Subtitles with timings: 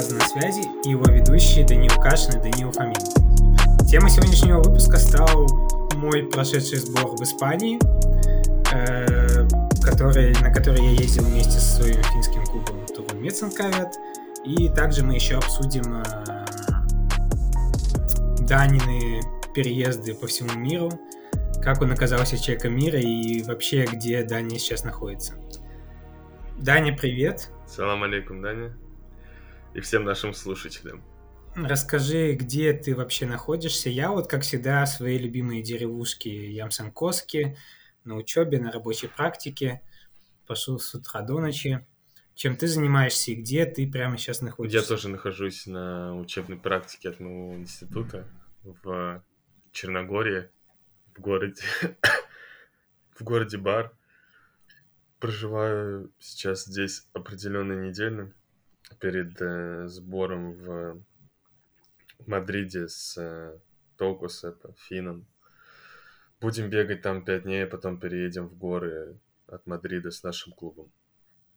[0.00, 2.94] «Пустолазы на связи» и его ведущие Даниил Кашин и Даниил Фомин.
[3.86, 5.46] Тема сегодняшнего выпуска стал
[5.96, 7.78] мой прошедший сбор в Испании,
[8.72, 9.46] э,
[9.82, 13.88] который, на который я ездил вместе со своим финским клубом Турун Меценкавет.
[14.44, 16.46] И также мы еще обсудим э,
[18.46, 19.20] Данины
[19.54, 20.90] переезды по всему миру,
[21.62, 25.34] как он оказался человеком мира и вообще где Дания сейчас находится.
[26.56, 27.50] Даня, привет.
[27.66, 28.72] Салам алейкум, Даня.
[29.74, 31.04] И всем нашим слушателям.
[31.54, 33.90] Расскажи, где ты вообще находишься.
[33.90, 37.56] Я вот, как всегда, свои любимые деревушки Ямсанкоски,
[38.04, 39.82] на учебе, на рабочей практике.
[40.46, 41.86] Пошел с утра до ночи.
[42.34, 44.78] Чем ты занимаешься и где ты прямо сейчас находишься?
[44.78, 48.26] Я тоже нахожусь на учебной практике от моего института
[48.62, 49.22] в
[49.72, 50.48] Черногории,
[51.14, 51.62] в городе,
[53.14, 53.92] в городе Бар
[55.18, 58.34] проживаю сейчас здесь определенную неделю
[58.98, 61.02] перед э, сбором в
[62.26, 63.58] Мадриде с э,
[63.96, 65.26] Толкусепа, Фином.
[66.40, 70.90] Будем бегать там пять дней, а потом переедем в горы от Мадрида с нашим клубом.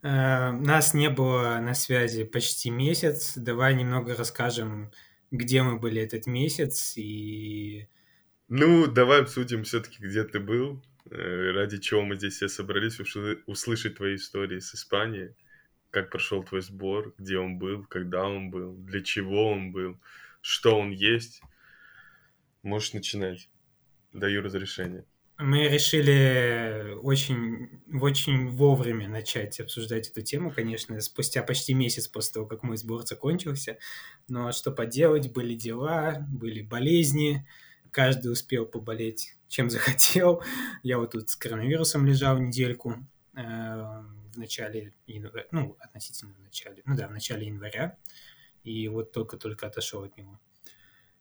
[0.02, 3.34] Э, нас не было на связи почти месяц.
[3.36, 4.92] Давай немного расскажем,
[5.32, 7.88] где мы были этот месяц и...
[8.50, 13.00] Ну, давай обсудим все-таки, где ты был, Э, ради чего мы здесь все собрались,
[13.46, 15.36] услышать твои истории с Испании,
[15.94, 20.00] как прошел твой сбор, где он был, когда он был, для чего он был,
[20.42, 21.42] что он есть.
[22.64, 23.48] Можешь начинать.
[24.12, 25.06] Даю разрешение.
[25.38, 32.46] Мы решили очень, очень вовремя начать обсуждать эту тему, конечно, спустя почти месяц после того,
[32.48, 33.78] как мой сбор закончился.
[34.28, 37.48] Но что поделать, были дела, были болезни,
[37.92, 40.42] каждый успел поболеть чем захотел.
[40.82, 42.96] Я вот тут с коронавирусом лежал недельку
[43.36, 47.98] э, в начале января, ну, относительно в начале, ну да, в начале января,
[48.64, 50.40] и вот только-только отошел от него.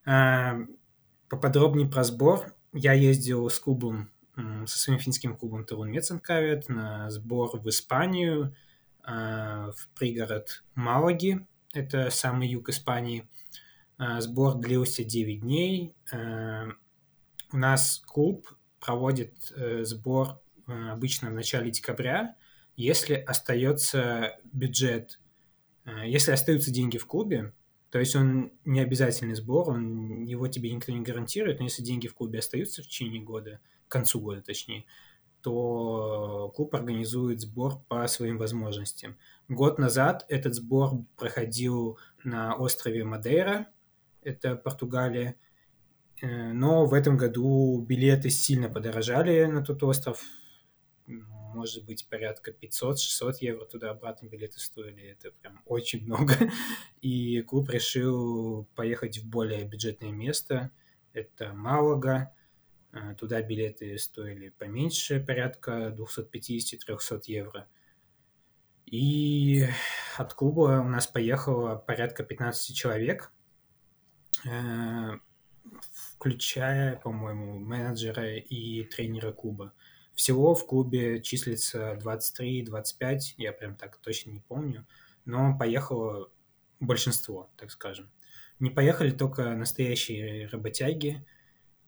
[0.05, 0.65] Э,
[1.29, 2.55] поподробнее про сбор.
[2.73, 8.55] Я ездил с клубом, со своим финским клубом Турун Меценкавет на сбор в Испанию,
[9.05, 13.29] э, в пригород Малаги, это самый юг Испании.
[13.99, 15.95] Э, сбор длился 9 дней.
[17.51, 18.47] У нас клуб
[18.83, 22.35] проводит э, сбор э, обычно в начале декабря,
[22.75, 25.19] если остается бюджет,
[25.85, 27.53] э, если остаются деньги в клубе,
[27.89, 32.07] то есть он не обязательный сбор, он, его тебе никто не гарантирует, но если деньги
[32.07, 34.85] в клубе остаются в течение года, к концу года точнее,
[35.41, 39.17] то клуб организует сбор по своим возможностям.
[39.49, 43.67] Год назад этот сбор проходил на острове Мадейра,
[44.23, 45.35] это Португалия,
[46.23, 50.23] Э, но в этом году билеты сильно подорожали на тот остров.
[51.53, 55.03] Может быть, порядка 500-600 евро туда-обратно билеты стоили.
[55.03, 56.33] Это прям очень много.
[57.01, 60.71] И клуб решил поехать в более бюджетное место.
[61.13, 62.33] Это Малага.
[62.91, 67.67] Э, туда билеты стоили поменьше, порядка 250-300 евро.
[68.85, 69.65] И
[70.17, 73.31] от клуба у нас поехало порядка 15 человек
[74.45, 75.17] э,
[76.17, 79.73] включая, по-моему, менеджера и тренера клуба.
[80.15, 84.85] Всего в клубе числится 23-25, я прям так точно не помню,
[85.25, 86.29] но поехало
[86.79, 88.11] большинство, так скажем.
[88.59, 91.25] Не поехали только настоящие работяги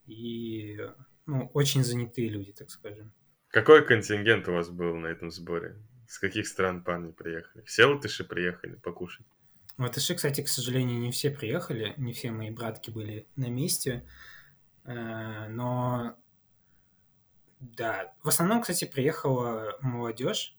[0.07, 0.79] и
[1.25, 3.13] ну, очень занятые люди, так скажем.
[3.49, 5.77] Какой контингент у вас был на этом сборе?
[6.07, 7.63] С каких стран парни приехали?
[7.65, 9.25] Все латыши приехали покушать?
[9.77, 14.07] Латыши, кстати, к сожалению, не все приехали, не все мои братки были на месте,
[14.83, 16.17] э, но
[17.77, 20.55] да, в основном, кстати, приехала молодежь,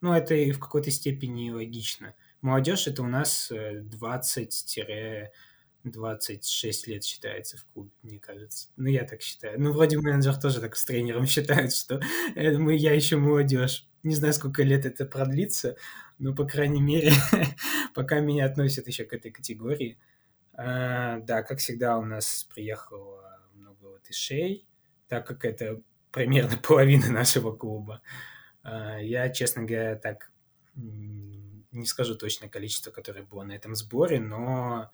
[0.00, 2.14] ну, это и в какой-то степени логично.
[2.40, 5.30] Молодежь это у нас 20-26 э,
[6.86, 8.68] лет считается в клубе, мне кажется.
[8.76, 9.60] Ну, я так считаю.
[9.60, 12.00] Ну, вроде менеджер тоже так с тренером считает, что
[12.34, 13.86] э, мы, я еще молодежь.
[14.02, 15.76] Не знаю, сколько лет это продлится,
[16.18, 17.12] но, по крайней мере,
[17.94, 19.98] пока меня относят еще к этой категории.
[20.54, 24.66] А, да, как всегда, у нас приехало много латышей,
[25.08, 28.02] так как это примерно половина нашего клуба.
[28.62, 30.30] А, я, честно говоря, так
[30.74, 34.90] не скажу точное количество, которое было на этом сборе, но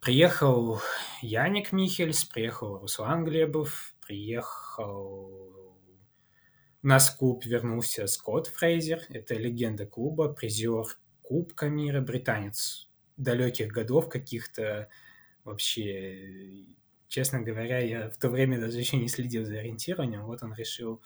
[0.00, 0.80] приехал
[1.20, 5.52] Яник Михельс, приехал Руслан Глебов, приехал
[6.82, 13.68] у нас в клуб вернулся Скотт Фрейзер, это легенда клуба, призер Кубка мира, британец далеких
[13.68, 14.88] годов каких-то
[15.44, 16.66] вообще,
[17.12, 21.02] честно говоря, я в то время даже еще не следил за ориентированием, вот он решил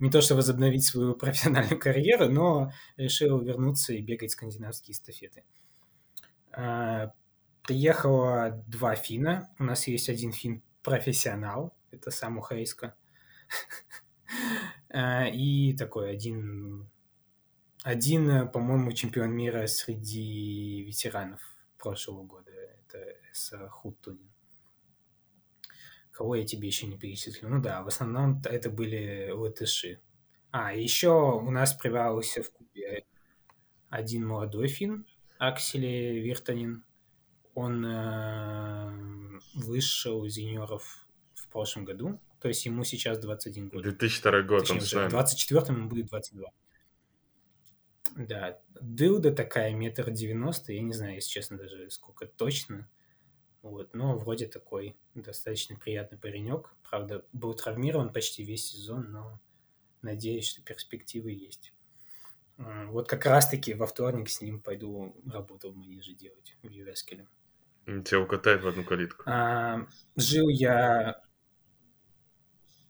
[0.00, 5.44] не то что возобновить свою профессиональную карьеру, но решил вернуться и бегать скандинавские эстафеты.
[6.50, 7.12] А,
[7.62, 9.48] приехало два фина.
[9.60, 12.96] У нас есть один фин профессионал, это сам Ухейска.
[15.32, 16.88] И такой один,
[17.84, 21.40] один, по-моему, чемпион мира среди ветеранов
[21.78, 22.50] прошлого года.
[22.50, 22.98] Это
[23.30, 24.35] Эса Хуттунин.
[26.16, 27.50] Кого я тебе еще не перечислил?
[27.50, 30.00] Ну да, в основном это были латыши.
[30.50, 33.04] А, еще у нас прибавился в Кубе
[33.90, 35.06] один молодой фин,
[35.38, 36.84] Аксели Виртанин.
[37.54, 43.82] Он э, вышел из юниоров в прошлом году, то есть ему сейчас 21 год.
[43.82, 45.22] 2002 год, Точнее, он уже в нами.
[45.22, 46.48] 24-м ему будет 22.
[48.16, 52.88] Да, дылда такая, метр девяносто, я не знаю, если честно, даже сколько точно.
[53.66, 56.74] Вот, но вроде такой достаточно приятный паренек.
[56.88, 59.40] Правда, был травмирован почти весь сезон, но
[60.02, 61.72] надеюсь, что перспективы есть.
[62.56, 67.26] Вот как раз-таки во вторник с ним пойду работу в манеже делать в Ювескеле.
[67.84, 69.22] Тебя укатает в одну калитку.
[69.26, 69.86] А,
[70.16, 71.22] жил я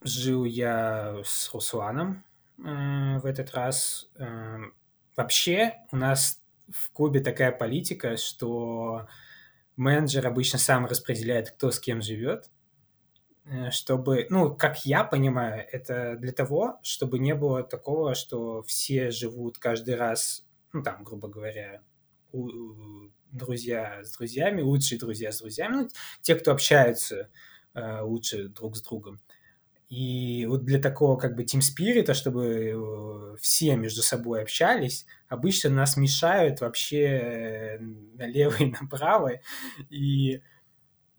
[0.03, 2.25] жил я с Русланом
[2.59, 4.09] э, в этот раз.
[4.15, 4.59] Э,
[5.17, 6.41] вообще у нас
[6.71, 9.09] в клубе такая политика, что
[9.77, 12.51] менеджер обычно сам распределяет, кто с кем живет,
[13.45, 19.11] э, чтобы, ну, как я понимаю, это для того, чтобы не было такого, что все
[19.11, 21.83] живут каждый раз, ну, там, грубо говоря,
[22.33, 25.89] у- друзья с друзьями, лучшие друзья с друзьями, ну,
[26.23, 27.31] те, кто общаются
[27.75, 29.21] э, лучше друг с другом.
[29.89, 35.71] И вот для такого как бы team спирита, чтобы э, все между собой общались, обычно
[35.71, 39.41] нас мешают вообще э, налево и направо.
[39.89, 40.43] И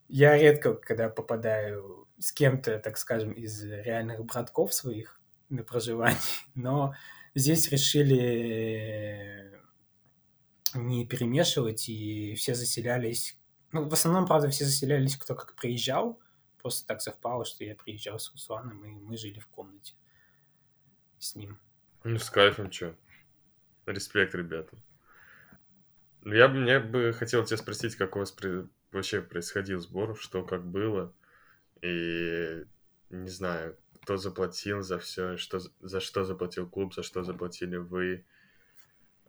[0.09, 6.19] я редко, когда попадаю с кем-то, так скажем, из реальных братков своих на проживание,
[6.55, 6.93] но
[7.35, 9.57] здесь решили э,
[10.75, 13.37] не перемешивать, и все заселялись.
[13.71, 16.19] Ну, в основном, правда, все заселялись, кто как приезжал.
[16.67, 19.93] Просто так совпало, что я приезжал с Русланом, и мы жили в комнате
[21.17, 21.57] с ним.
[22.03, 22.93] Ну, с кайфом, чё.
[23.85, 24.75] Респект, ребята.
[26.23, 30.17] Ну, Я бы, мне бы хотел тебя спросить, как у вас при- вообще происходил сбор,
[30.19, 31.13] что как было,
[31.81, 32.65] и
[33.09, 38.25] не знаю, кто заплатил за все, что, за что заплатил клуб, за что заплатили вы,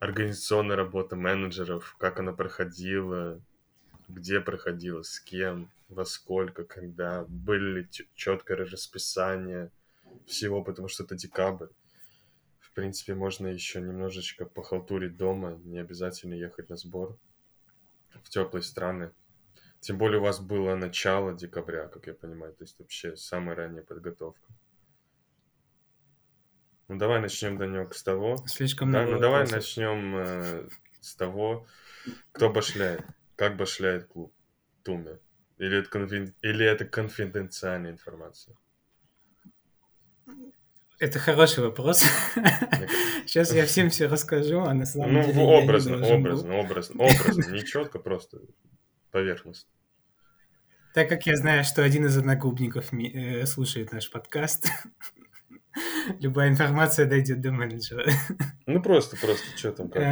[0.01, 3.41] организационная работа менеджеров, как она проходила,
[4.09, 9.71] где проходила, с кем, во сколько, когда, были ли четкое расписание
[10.27, 11.69] всего, потому что это декабрь.
[12.61, 17.19] В принципе, можно еще немножечко похалтурить дома, не обязательно ехать на сбор
[18.23, 19.13] в теплые страны.
[19.81, 23.85] Тем более у вас было начало декабря, как я понимаю, то есть вообще самая ранняя
[23.85, 24.49] подготовка.
[26.89, 28.37] Ну давай начнем, Данек, с того.
[28.47, 29.57] Слишком Да, много ну давай вопросов.
[29.59, 30.69] начнем э,
[31.01, 31.67] с того,
[32.33, 33.05] кто башляет,
[33.39, 34.35] как башляет клуб
[34.83, 35.19] Туме.
[35.59, 38.57] Или это, конфи- или это конфиденциальная информация?
[40.99, 42.03] Это хороший вопрос.
[43.27, 46.31] Сейчас я всем все расскажу, а на самом Ну, деле не образно, должен был.
[46.33, 48.39] образно, образно, образно, не четко, просто
[49.13, 49.71] поверхностно.
[50.95, 54.67] Так как я знаю, что один из одногруппников ми- э, слушает наш подкаст,
[56.21, 58.11] любая информация дойдет до менеджера.
[58.67, 60.03] Ну, просто, просто, что там, как.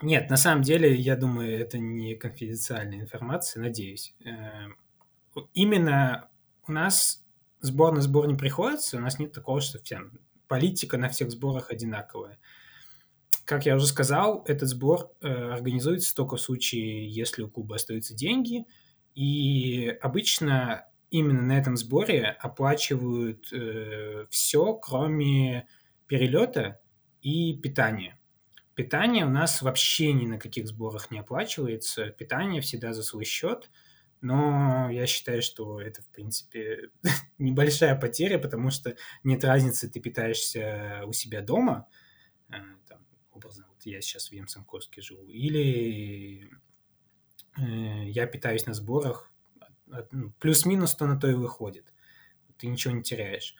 [0.00, 4.14] Э, Нет, на самом деле, я думаю, это не конфиденциальная информация, надеюсь.
[4.24, 4.68] Э,
[5.54, 6.28] Именно
[6.66, 7.24] у нас
[7.60, 11.70] сбор на сбор не приходится, у нас нет такого, что всем политика на всех сборах
[11.70, 12.38] одинаковая.
[13.44, 18.14] Как я уже сказал, этот сбор э, организуется только в случае, если у клуба остаются
[18.14, 18.64] деньги,
[19.14, 23.52] и обычно именно на этом сборе оплачивают
[24.30, 25.66] все, кроме
[26.06, 26.80] перелета
[27.22, 28.19] и питания.
[28.80, 32.08] Питание у нас вообще ни на каких сборах не оплачивается.
[32.12, 33.70] Питание всегда за свой счет.
[34.22, 36.88] Но я считаю, что это, в принципе,
[37.38, 41.88] небольшая потеря, потому что нет разницы, ты питаешься у себя дома,
[42.48, 42.56] э,
[42.88, 46.50] там, образно, вот я сейчас в Емсанкорске живу, или
[47.58, 49.30] э, я питаюсь на сборах,
[50.10, 51.92] ну, плюс-минус то на то и выходит.
[52.56, 53.54] Ты ничего не теряешь.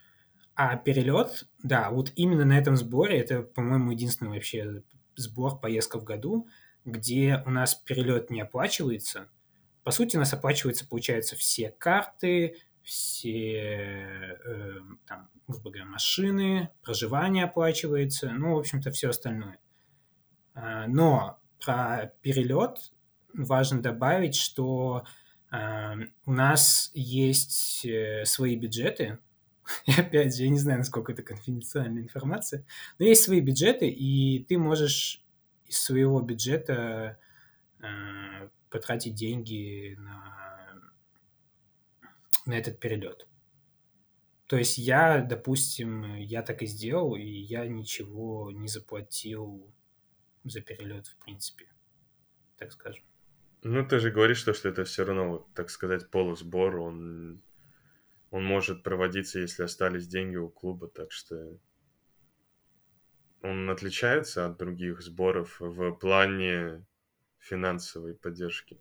[0.55, 4.83] А перелет, да, вот именно на этом сборе, это, по-моему, единственный вообще
[5.21, 6.49] сбор, поездка в году,
[6.85, 9.29] где у нас перелет не оплачивается.
[9.85, 17.45] По сути, у нас оплачиваются, получается, все карты, все, э, там, грубо говоря, машины, проживание
[17.45, 19.59] оплачивается, ну, в общем-то, все остальное.
[20.55, 22.93] А, Но про перелет
[23.33, 25.05] важно добавить, что
[25.51, 25.97] а,
[26.27, 29.19] у нас есть э, свои бюджеты,
[29.87, 32.65] И опять же, я не знаю, насколько это конфиденциальная информация,
[32.99, 35.23] но есть свои бюджеты, и ты можешь
[35.67, 37.19] из своего бюджета
[37.81, 40.75] э, потратить деньги на,
[42.47, 43.27] на этот перелет.
[44.47, 49.73] То есть я, допустим, я так и сделал, и я ничего не заплатил
[50.43, 51.67] за перелет, в принципе,
[52.57, 53.05] так скажем.
[53.63, 57.43] Ну, ты же говоришь, что, что это все равно, так сказать, полусбор, он,
[58.31, 61.59] он может проводиться, если остались деньги у клуба, так что
[63.43, 66.85] он отличается от других сборов в плане
[67.39, 68.79] финансовой поддержки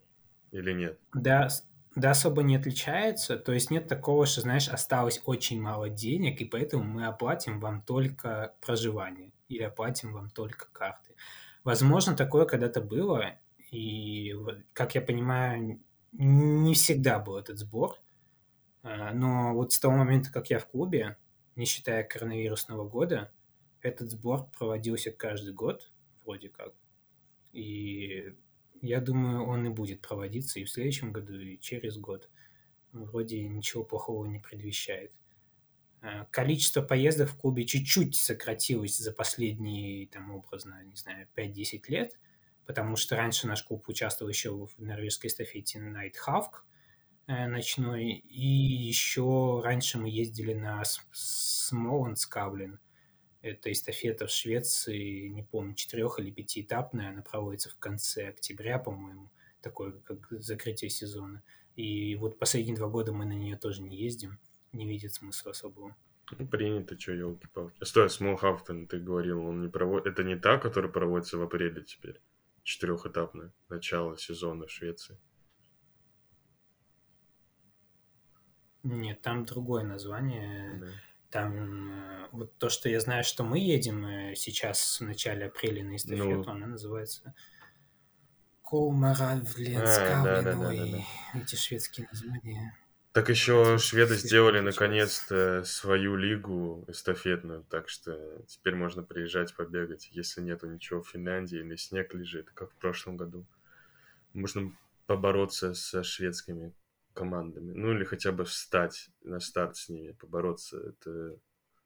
[0.51, 1.00] или нет?
[1.13, 1.48] Да,
[1.96, 3.38] да особо не отличается.
[3.38, 7.82] То есть нет такого, что, знаешь, осталось очень мало денег, и поэтому мы оплатим вам
[7.82, 11.15] только проживание или оплатим вам только карты.
[11.63, 13.38] Возможно, такое когда-то было,
[13.72, 14.36] и,
[14.74, 17.98] как я понимаю, не всегда был этот сбор.
[18.89, 21.15] А, но вот с того момента, как я в клубе,
[21.55, 23.31] не считая коронавирусного года,
[23.81, 25.91] этот сбор проводился каждый год,
[26.25, 26.74] вроде как.
[27.53, 28.34] И
[28.81, 32.29] я думаю, он и будет проводиться и в следующем году, и через год.
[32.91, 35.13] Вроде ничего плохого не предвещает.
[36.01, 42.17] Э, количество поездок в клубе чуть-чуть сократилось за последние, там, образно, не знаю, 5-10 лет,
[42.65, 46.63] потому что раньше наш клуб участвовал еще в норвежской эстафете Night Hawk
[47.30, 52.80] ночной, и еще раньше мы ездили на Смоланскавлен,
[53.42, 59.30] это эстафета в Швеции, не помню, четырех- или пятиэтапная, она проводится в конце октября, по-моему,
[59.62, 61.42] такое как закрытие сезона.
[61.76, 64.40] И вот последние два года мы на нее тоже не ездим,
[64.74, 65.96] не видит смысла особого.
[66.38, 67.84] Ну, принято, что, елки-палки.
[67.84, 70.08] Стой, Смолхафтон, ты говорил, он не проводит...
[70.08, 72.22] Это не та, которая проводится в апреле теперь?
[72.64, 75.18] Четырехэтапное начало сезона в Швеции.
[78.84, 80.80] Нет, там другое название.
[80.80, 80.88] Да.
[81.32, 85.84] Там э, вот то, что я знаю, что мы едем э, сейчас в начале апреля
[85.84, 86.50] на эстафету, ну...
[86.50, 87.36] она называется
[88.64, 91.40] Колмаравленска, а, да, да, да, да, да.
[91.40, 92.76] эти шведские названия.
[93.12, 100.42] Так еще шведы сделали наконец-то свою лигу эстафетную, так что теперь можно приезжать побегать, если
[100.42, 103.48] нету ничего в Финляндии или снег лежит, как в прошлом году.
[104.34, 104.72] Можно
[105.08, 106.72] побороться со шведскими
[107.13, 107.74] командами.
[107.74, 110.78] Ну или хотя бы встать на старт с ними, побороться.
[110.78, 111.38] Это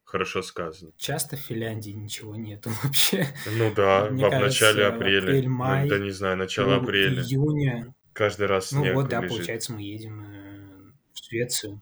[0.04, 0.92] хорошо сказано.
[0.98, 3.28] Часто в Финляндии ничего нету вообще.
[3.58, 5.24] Ну да, Мне в кажется, начале апреля.
[5.24, 7.22] Апрель, ну, май, да не знаю, начало апреля.
[7.24, 7.94] Июня.
[8.14, 9.32] Каждый раз снег Ну вот, да, лежит.
[9.32, 11.82] получается, мы едем э, в Швецию.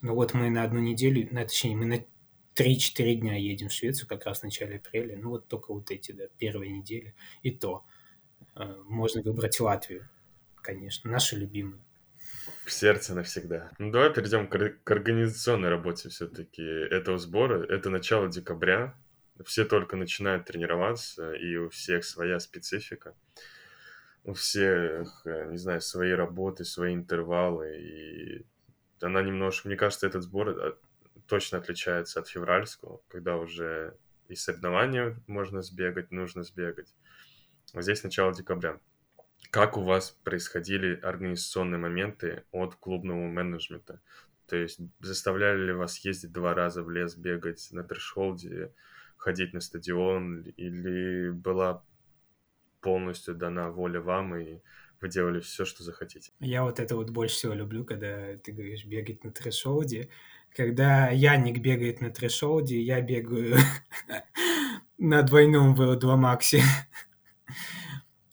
[0.00, 2.04] Ну вот мы на одну неделю, на, точнее, мы на
[2.56, 5.16] 3-4 дня едем в Швецию как раз в начале апреля.
[5.16, 7.14] Ну вот только вот эти, да, первые недели.
[7.42, 7.84] И то
[8.56, 10.08] э, можно выбрать Латвию,
[10.56, 11.80] конечно, нашу любимую.
[12.64, 13.72] В сердце навсегда.
[13.78, 17.64] Ну, давай перейдем к, к организационной работе все-таки этого сбора.
[17.64, 18.94] Это начало декабря.
[19.44, 23.16] Все только начинают тренироваться, и у всех своя специфика.
[24.22, 27.78] У всех, э, не знаю, свои работы, свои интервалы.
[27.80, 28.46] И
[29.00, 30.74] она немножко, мне кажется, этот сбор э,
[31.26, 33.96] точно отличается от февральского, когда уже
[34.28, 36.94] и соревнования можно сбегать, нужно сбегать.
[37.74, 38.78] А здесь начало декабря.
[39.52, 44.00] Как у вас происходили организационные моменты от клубного менеджмента?
[44.46, 48.72] То есть заставляли ли вас ездить два раза в лес, бегать на трешхолде,
[49.18, 51.84] ходить на стадион, или была
[52.80, 54.60] полностью дана воля вам, и
[55.02, 56.32] вы делали все, что захотите?
[56.40, 60.08] Я вот это вот больше всего люблю, когда ты говоришь бегать на трешолде.
[60.56, 63.58] Когда Яник бегает на трешолде, я бегаю
[64.96, 66.62] на двойном VO2 максе.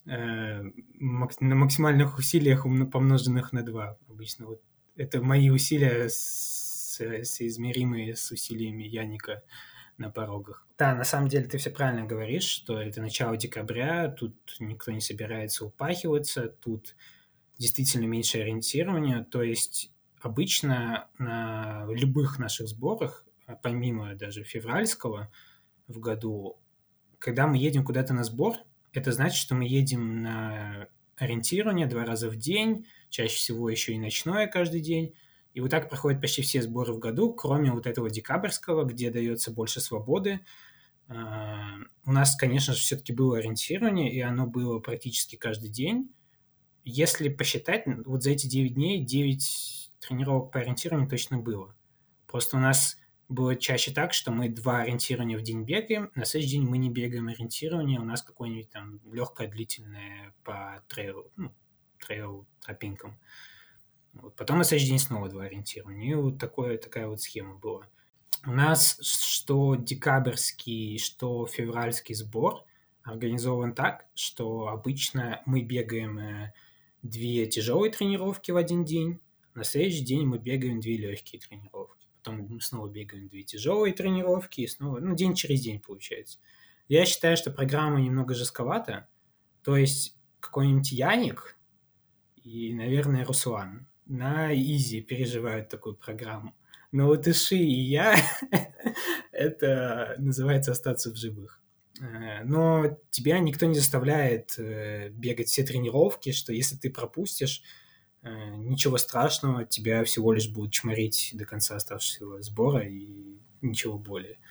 [0.10, 0.63] Э,
[1.00, 4.48] на максимальных усилиях, помноженных на 2 обычно.
[4.48, 4.62] Вот
[4.96, 9.44] это мои усилия соизмеримые с усилиями Яника
[10.00, 10.66] на порогах.
[10.80, 15.01] Да, на самом деле ты все правильно говоришь, что это начало декабря, тут никто не
[15.01, 16.96] собирается упахиваться, тут
[17.60, 25.32] действительно меньше ориентирования, то есть обычно на любых наших сборах, а помимо даже февральского
[25.88, 26.60] в году,
[27.20, 28.56] когда мы едем куда-то на сбор,
[28.93, 34.00] это значит, что мы едем на ориентирование два раза в день, чаще всего еще и
[34.00, 35.13] ночное каждый день.
[35.53, 39.51] И вот так проходят почти все сборы в году, кроме вот этого декабрьского, где дается
[39.51, 40.41] больше свободы.
[41.08, 46.13] А, у нас, конечно же, все-таки было ориентирование, и оно было практически каждый день.
[46.86, 51.75] Если посчитать, вот за эти 9 дней 9 тренировок по ориентированию точно было.
[52.27, 52.98] Просто у нас
[53.29, 56.89] было чаще так, что мы два ориентирования в день бегаем, на следующий день мы не
[56.89, 61.53] бегаем ориентирование, у нас какое-нибудь там легкое, длительное по трейл, ну,
[62.00, 63.19] трейл тропинкам.
[64.13, 64.36] Вот.
[64.36, 66.12] Потом на следующий день снова два ориентирования.
[66.12, 67.88] И вот такое, такая вот схема была.
[68.45, 72.65] у нас что декабрьский, что февральский сбор
[73.03, 76.53] организован так, что обычно мы бегаем э,
[77.03, 79.19] две тяжелые тренировки в один день,
[79.53, 81.99] на следующий день мы бегаем две легкие тренировки.
[82.29, 86.39] Потом мы снова бегаем две тяжелые тренировки, и снова, ну, день через день получается.
[86.88, 89.07] Я считаю, что программа немного жестковата.
[89.63, 91.57] То есть какой-нибудь Яник
[92.43, 96.55] и, наверное, Руслан на изи переживают такую программу.
[96.91, 98.15] Но вот Иши и я,
[99.31, 101.62] это называется остаться в живых.
[102.00, 107.62] Э, но тебя никто не заставляет э, бегать все тренировки, что если ты пропустишь,
[108.23, 114.38] ничего страшного, тебя всего лишь будут чморить до конца оставшегося сбора и ничего более.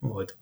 [0.00, 0.38] Вот.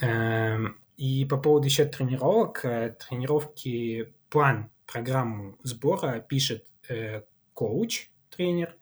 [0.00, 6.66] Эм, и по поводу еще тренировок, тренировки, план, программу сбора пишет
[7.54, 8.76] коуч, тренер,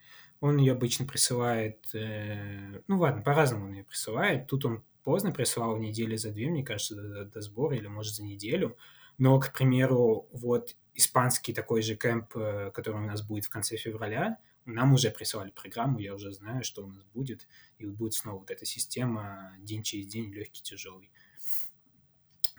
[0.45, 4.47] он ее обычно присылает, э, ну ладно, по-разному он ее присылает.
[4.47, 8.25] Тут он поздно присылал недели за две, мне кажется, до, до сбора, или может за
[8.25, 8.77] неделю.
[9.17, 13.77] Но, к примеру, вот испанский такой же кемп, э, который у нас будет в конце
[13.77, 17.47] февраля, нам уже присылали программу, я уже знаю, что у нас будет,
[17.79, 21.11] и будет снова вот эта система день через день, легкий, тяжелый.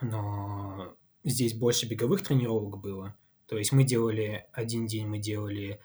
[0.01, 3.15] Но здесь больше беговых тренировок было.
[3.47, 5.79] То есть мы делали, один день мы делали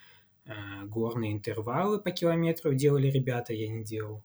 [0.51, 4.25] Э, горные интервалы по километру делали ребята, я не делал.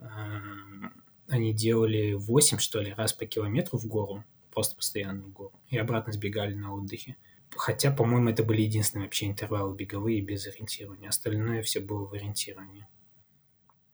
[0.00, 5.58] Эм, они делали 8, что ли, раз по километру в гору, просто постоянно в гору,
[5.68, 7.16] и обратно сбегали на отдыхе.
[7.54, 11.08] Хотя, по-моему, это были единственные вообще интервалы беговые без ориентирования.
[11.08, 12.86] Остальное все было в ориентировании.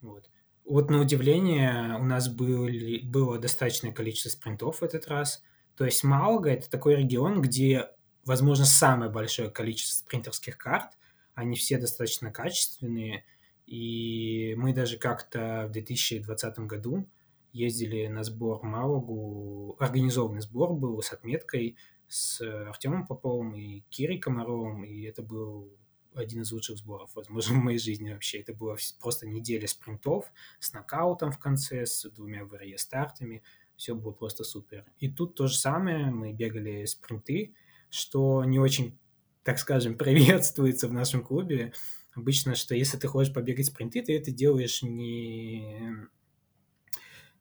[0.00, 0.28] Вот.
[0.64, 5.42] Вот на удивление у нас были, было достаточное количество спринтов в этот раз.
[5.76, 7.90] То есть Малга– это такой регион, где,
[8.24, 10.92] возможно, самое большое количество спринтерских карт–
[11.34, 13.24] они все достаточно качественные,
[13.66, 17.08] и мы даже как-то в 2020 году
[17.52, 21.76] ездили на сбор Малагу, организованный сбор был с отметкой
[22.12, 25.74] с Артемом Поповым и Кирой Комаровым, и это был
[26.14, 28.40] один из лучших сборов, возможно, в моей жизни вообще.
[28.40, 33.42] Это была просто неделя спринтов с нокаутом в конце, с двумя ВРЕ-стартами.
[33.76, 34.84] Все было просто супер.
[34.98, 37.54] И тут то же самое, мы бегали спринты,
[37.88, 38.98] что не очень
[39.42, 41.72] так скажем, приветствуется в нашем клубе.
[42.14, 45.96] Обычно, что если ты хочешь побегать спринты, ты это делаешь не,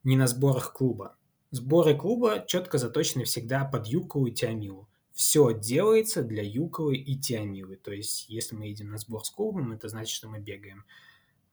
[0.05, 1.17] не на сборах клуба.
[1.51, 4.89] Сборы клуба четко заточены всегда под Юкову и Тиамилу.
[5.11, 7.75] Все делается для Юковы и Тиамилы.
[7.75, 10.85] То есть, если мы идем на сбор с клубом, это значит, что мы бегаем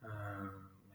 [0.00, 0.06] э,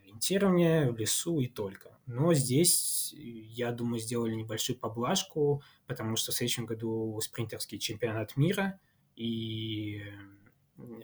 [0.02, 1.98] ориентирование в лесу и только.
[2.06, 8.80] Но здесь, я думаю, сделали небольшую поблажку, потому что в следующем году спринтерский чемпионат мира–
[9.16, 10.02] и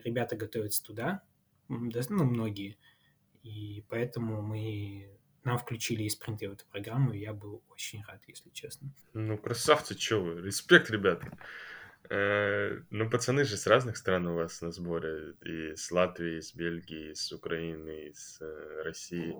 [0.03, 1.23] ребята готовятся туда,
[1.67, 2.77] ну, многие,
[3.43, 8.21] и поэтому мы нам включили и спринты в эту программу, и я был очень рад,
[8.27, 8.91] если честно.
[9.13, 11.37] Ну, красавцы, чё вы, респект, ребята.
[12.09, 16.41] Э, ну, пацаны же с разных стран у вас на сборе, и с Латвии, и
[16.41, 19.35] с Бельгии, и с Украины, и с э, России.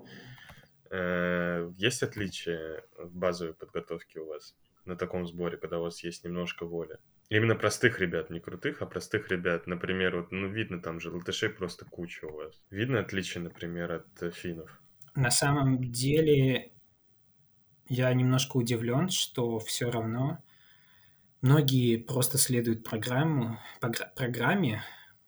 [0.92, 6.24] Э, есть отличия в базовой подготовке у вас на таком сборе, когда у вас есть
[6.24, 6.98] немножко воли?
[7.30, 9.68] Именно простых ребят, не крутых, а простых ребят.
[9.68, 12.60] Например, вот, ну, видно там же латышей просто куча у вас.
[12.72, 14.82] Видно отличие, например, от э, финнов?
[15.20, 16.72] На самом деле,
[17.90, 20.42] я немножко удивлен, что все равно
[21.42, 23.60] многие просто следуют программу,
[24.16, 24.82] программе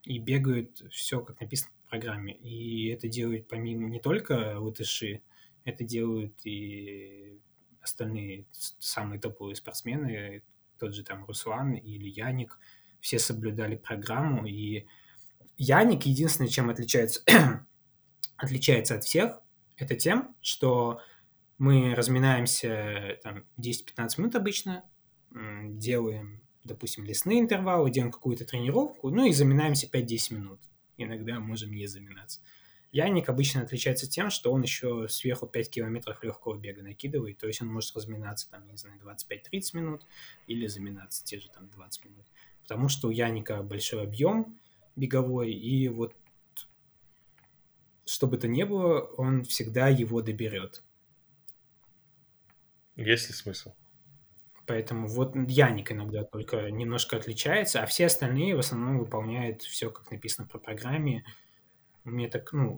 [0.03, 2.33] и бегают все, как написано в программе.
[2.37, 5.23] И это делают помимо не только латыши,
[5.65, 7.41] это делают и
[7.81, 8.45] остальные
[8.79, 10.41] самые топовые спортсмены,
[10.79, 12.59] тот же там Руслан или Яник,
[13.01, 14.85] все соблюдали программу, и
[15.57, 17.21] Яник единственное, чем отличается,
[18.37, 19.41] отличается от всех,
[19.81, 21.01] это тем, что
[21.57, 24.83] мы разминаемся там 10-15 минут обычно,
[25.31, 30.59] делаем, допустим, лесные интервалы, делаем какую-то тренировку, ну и заминаемся 5-10 минут.
[30.97, 32.41] Иногда можем не заминаться.
[32.91, 37.61] Яник обычно отличается тем, что он еще сверху 5 километров легкого бега накидывает, то есть
[37.61, 40.05] он может разминаться там, не знаю, 25-30 минут
[40.47, 42.25] или заминаться те же там 20 минут.
[42.63, 44.59] Потому что у Яника большой объем
[44.97, 46.15] беговой, и вот
[48.11, 50.83] что бы то ни было, он всегда его доберет.
[52.95, 53.73] Есть ли смысл?
[54.67, 60.11] Поэтому вот Яник иногда только немножко отличается, а все остальные в основном выполняют все, как
[60.11, 61.23] написано по программе,
[62.03, 62.73] мне так, ну,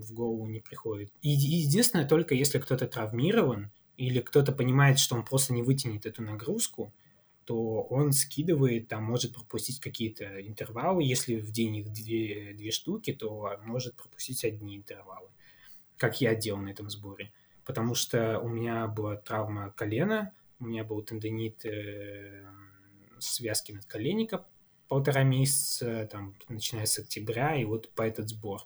[0.00, 1.12] в голову не приходит.
[1.20, 6.22] И единственное, только если кто-то травмирован или кто-то понимает, что он просто не вытянет эту
[6.22, 6.92] нагрузку,
[7.48, 11.02] то он скидывает, там, может пропустить какие-то интервалы.
[11.02, 15.30] Если в день их две, две штуки, то может пропустить одни интервалы.
[15.96, 17.32] как я делал на этом сборе.
[17.64, 22.44] Потому что у меня была травма колена, у меня был тендонит э,
[23.18, 24.46] связки надколенника
[24.86, 28.60] полтора месяца, там, начиная с октября, и вот по этот сбор.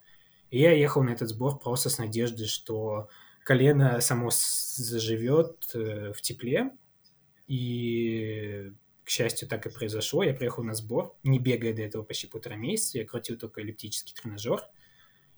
[0.51, 3.09] И я ехал на этот сбор просто с надеждой, что
[3.45, 6.73] колено само заживет э, в тепле,
[7.53, 8.73] и,
[9.05, 10.23] к счастью, так и произошло.
[10.23, 14.15] Я приехал на сбор, не бегая до этого почти полтора месяца, я крутил только эллиптический
[14.15, 14.63] тренажер,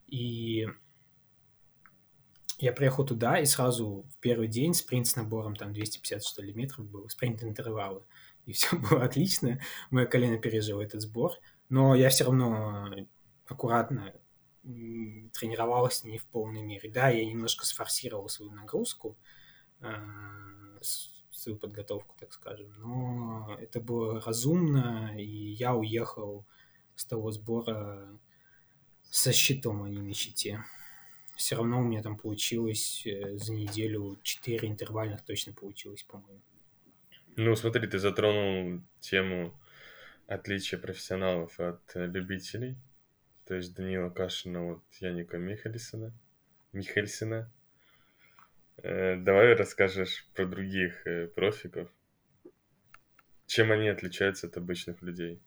[0.07, 0.69] и
[2.59, 6.53] я приехал туда, и сразу в первый день спринт с набором там 250, что ли,
[6.55, 8.05] метров был, спринт интервалы.
[8.47, 9.61] И все было отлично.
[9.91, 11.33] Мое колено пережило этот сбор.
[11.69, 12.95] Но я все равно
[13.49, 14.15] аккуратно
[14.63, 16.89] тренировался не в полной мере.
[16.93, 19.19] Да, я немножко сфорсировал свою нагрузку,
[19.81, 19.89] э,
[21.45, 22.73] свою подготовку, так скажем.
[22.79, 26.45] Но это было разумно, и я уехал
[26.97, 28.19] с того сбора
[29.03, 30.65] со щитом, а не на щите
[31.37, 36.41] все равно у меня там получилось э, за неделю 4 интервальных точно получилось, по-моему.
[37.37, 39.53] Ну, смотри, ты затронул тему
[40.27, 42.77] отличия профессионалов от э, любителей.
[43.47, 46.13] То есть Данила Кашина от Яника Михельсона.
[46.73, 47.53] Михельсона.
[48.83, 51.89] Э, давай расскажешь про других э, профиков.
[53.47, 55.41] Чем они отличаются от обычных людей?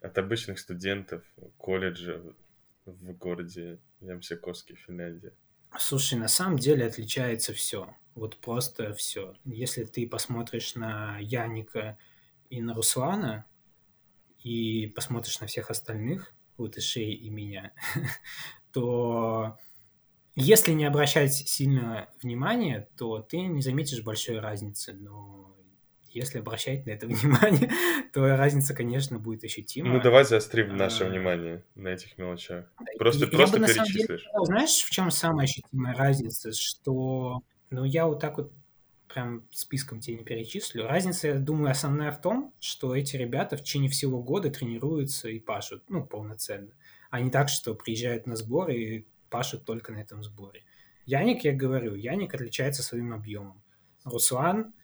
[0.00, 1.22] От обычных студентов
[1.58, 2.22] колледжа
[2.86, 5.34] в городе Ямсикоски, Финляндия?
[5.78, 7.94] Слушай, на самом деле отличается все.
[8.14, 9.36] Вот просто все.
[9.44, 11.96] Если ты посмотришь на Яника
[12.48, 13.46] и на Руслана,
[14.38, 17.72] и посмотришь на всех остальных, Латышей и меня,
[18.72, 19.58] то
[20.40, 24.92] если не обращать сильно внимания, то ты не заметишь большой разницы.
[24.92, 25.56] Но
[26.10, 27.70] если обращать на это внимание,
[28.12, 29.92] то разница, конечно, будет ощутима.
[29.94, 31.08] Ну, давай заострим наше а...
[31.08, 32.66] внимание на этих мелочах.
[32.98, 34.22] Просто, я, просто я бы, перечислишь.
[34.22, 36.52] Деле, знаешь, в чем самая ощутимая разница?
[36.52, 38.52] Что, ну, я вот так вот
[39.12, 40.86] прям списком тебе не перечислю.
[40.86, 45.38] Разница, я думаю, основная в том, что эти ребята в течение всего года тренируются и
[45.38, 46.72] пашут, ну, полноценно.
[47.10, 50.64] А не так, что приезжают на сбор и пашут только на этом сборе.
[51.06, 53.62] Яник, я говорю, Яник отличается своим объемом.
[54.04, 54.74] Руслан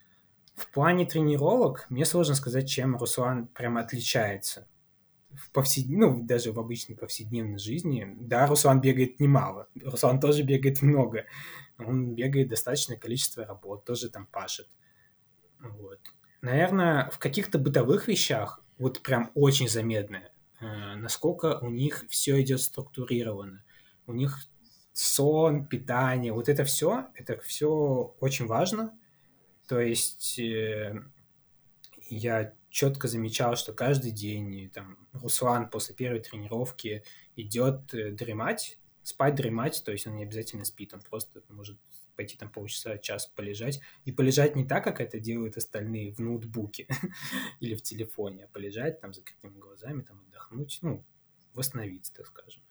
[0.55, 4.67] в плане тренировок мне сложно сказать, чем Руслан прям отличается.
[5.31, 5.85] В повсед...
[5.87, 8.15] Ну, даже в обычной повседневной жизни.
[8.19, 9.67] Да, Руслан бегает немало.
[9.83, 11.25] Руслан тоже бегает много.
[11.77, 14.67] Он бегает достаточное количество работ, тоже там пашет.
[15.59, 15.99] Вот.
[16.41, 20.23] Наверное, в каких-то бытовых вещах вот прям очень заметно,
[20.59, 23.63] э, насколько у них все идет структурировано.
[24.07, 24.39] У них
[24.93, 28.97] сон, питание, вот это все, это все очень важно–
[29.67, 30.95] то есть э,
[32.09, 37.03] я четко замечал, что каждый день там Руслан после первой тренировки
[37.35, 41.77] идет э, дремать, спать, дремать, то есть он не обязательно спит, он просто может
[42.15, 43.81] пойти там полчаса, час полежать.
[44.05, 46.87] И полежать не так, как это делают остальные в ноутбуке
[47.59, 51.03] или в телефоне, а полежать там закрытыми глазами, там отдохнуть, ну,
[51.53, 52.63] восстановиться, так скажем.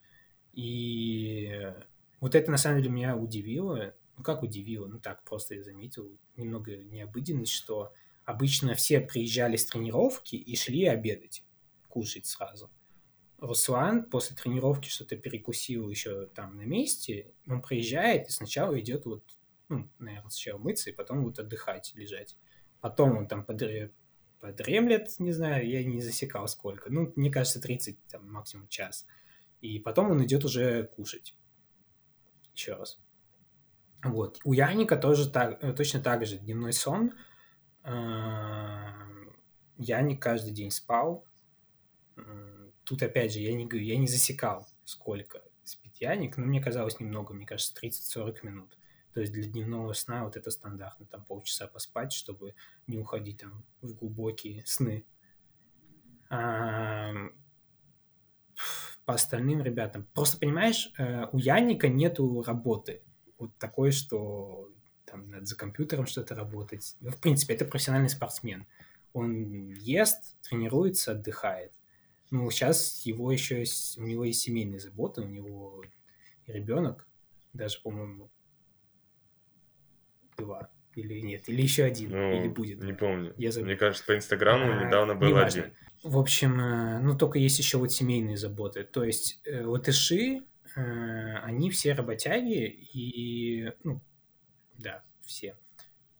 [0.57, 1.71] И
[2.19, 6.09] вот это на самом деле меня удивило, ну как удивило, ну так просто я заметил
[6.35, 7.93] немного необыденность, что
[8.25, 11.43] обычно все приезжали с тренировки и шли обедать,
[11.87, 12.71] кушать сразу.
[13.37, 19.23] Руслан после тренировки что-то перекусил еще там на месте, он приезжает и сначала идет вот,
[19.69, 22.35] ну, наверное, сначала мыться и потом вот отдыхать, лежать.
[22.81, 23.91] Потом он там подре...
[24.39, 29.05] подремлет, не знаю, я не засекал сколько, ну, мне кажется, 30, там, максимум час.
[29.61, 31.35] И потом он идет уже кушать.
[32.53, 32.99] Еще раз.
[34.03, 34.39] Вот.
[34.43, 37.13] У Яника тоже так, э, точно так же дневной сон.
[39.77, 41.25] Яник каждый день спал.
[42.83, 46.99] Тут опять же, я не говорю, я не засекал, сколько спит Яник, но мне казалось
[46.99, 48.77] немного, мне кажется, 30-40 минут.
[49.13, 52.55] То есть для дневного сна вот это стандартно, там полчаса поспать, чтобы
[52.87, 55.05] не уходить там в глубокие сны.
[59.07, 60.05] По остальным ребятам.
[60.13, 63.01] Просто понимаешь, э, у Яника нету работы
[63.37, 64.69] вот такой, что
[65.05, 66.97] там надо за компьютером что-то работать.
[66.99, 68.67] Ну, в принципе, это профессиональный спортсмен.
[69.13, 71.71] Он ест, тренируется, отдыхает.
[72.31, 73.63] Ну, сейчас его еще,
[73.95, 75.85] у него есть семейные заботы, у него
[76.45, 77.07] ребенок,
[77.53, 78.29] даже, по-моему,
[80.35, 82.81] два или нет, или еще один, ну, или будет.
[82.83, 83.33] Не помню.
[83.37, 83.67] Я забыл.
[83.67, 85.63] Мне кажется, по Инстаграму а, недавно был неважно.
[85.63, 85.73] один.
[86.03, 88.83] В общем, э, ну, только есть еще вот семейные заботы.
[88.83, 90.41] То есть э, латыши
[90.77, 93.99] Э, они все работяги, и, ну,
[94.77, 95.57] да, все.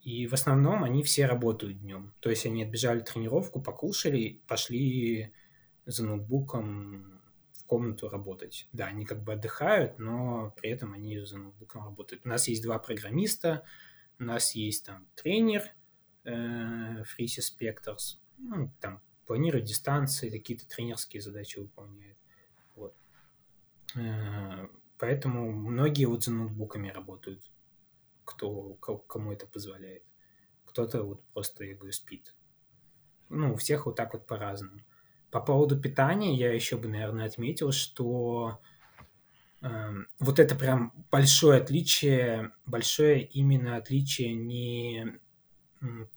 [0.02, 2.12] И в основном они все работают днем.
[2.20, 5.32] То есть они отбежали тренировку, покушали, пошли
[5.86, 7.20] за ноутбуком
[7.66, 8.68] комнату работать.
[8.72, 12.26] Да, они как бы отдыхают, но при этом они за ноутбуком работают.
[12.26, 13.62] У нас есть два программиста,
[14.18, 15.62] у нас есть там тренер
[16.24, 22.16] э, Фриси Спекторс, ну, там планирует дистанции, какие-то тренерские задачи выполняет.
[22.74, 22.94] Вот.
[23.96, 27.42] Э, поэтому многие вот за ноутбуками работают,
[28.24, 30.02] кто, кому это позволяет.
[30.64, 32.34] Кто-то вот просто, я говорю, спит.
[33.28, 34.80] Ну, у всех вот так вот по-разному.
[35.30, 38.60] По поводу питания я еще бы, наверное, отметил, что
[39.60, 45.18] вот это прям большое отличие, большое именно отличие не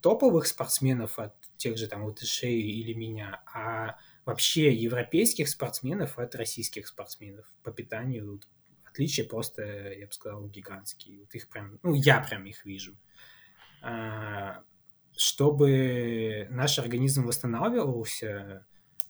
[0.02, 6.88] топовых спортсменов от тех же там латышей или меня, а вообще европейских спортсменов от российских
[6.88, 8.34] спортсменов по питанию.
[8.34, 8.48] Вот,
[8.86, 11.20] отличия просто, я бы сказал, гигантские.
[11.20, 12.96] Вот их прям, ну, я прям их вижу.
[13.82, 14.64] А,
[15.16, 18.66] чтобы наш организм восстанавливался